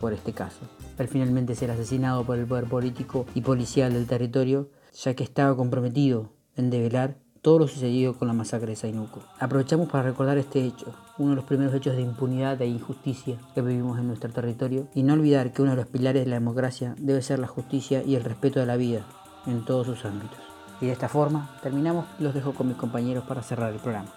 [0.00, 0.60] por este caso.
[0.98, 4.68] Al finalmente ser asesinado por el poder político y policial del territorio,
[5.02, 9.22] ya que estaba comprometido en develar todo lo sucedido con la masacre de Zainuco.
[9.38, 13.62] Aprovechamos para recordar este hecho, uno de los primeros hechos de impunidad e injusticia que
[13.62, 16.94] vivimos en nuestro territorio, y no olvidar que uno de los pilares de la democracia
[16.98, 19.06] debe ser la justicia y el respeto de la vida
[19.46, 20.38] en todos sus ámbitos.
[20.80, 24.10] Y de esta forma terminamos, los dejo con mis compañeros para cerrar el programa.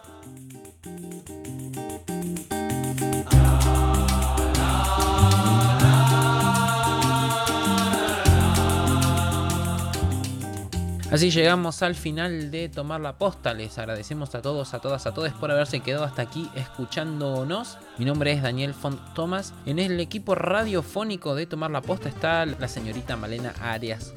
[11.12, 13.54] Así llegamos al final de Tomar la Posta.
[13.54, 17.78] Les agradecemos a todos, a todas, a todos por haberse quedado hasta aquí escuchándonos.
[17.98, 19.54] Mi nombre es Daniel Font Thomas.
[19.66, 24.14] En el equipo radiofónico de Tomar la Posta está la señorita Malena Arias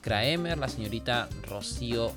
[0.00, 2.12] Kraemer, la señorita Rocío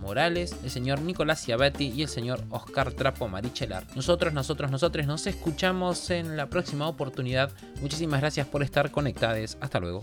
[0.00, 3.84] Morales, el señor Nicolás Ciabetti y el señor Oscar Trapo Marichelar.
[3.96, 7.50] Nosotros, nosotros, nosotros nos escuchamos en la próxima oportunidad.
[7.80, 9.58] Muchísimas gracias por estar conectados.
[9.60, 10.02] Hasta luego.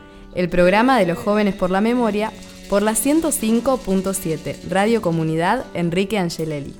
[0.35, 2.31] el programa de los jóvenes por la memoria,
[2.69, 6.73] por la 105.7, Radio Comunidad Enrique Angelelli.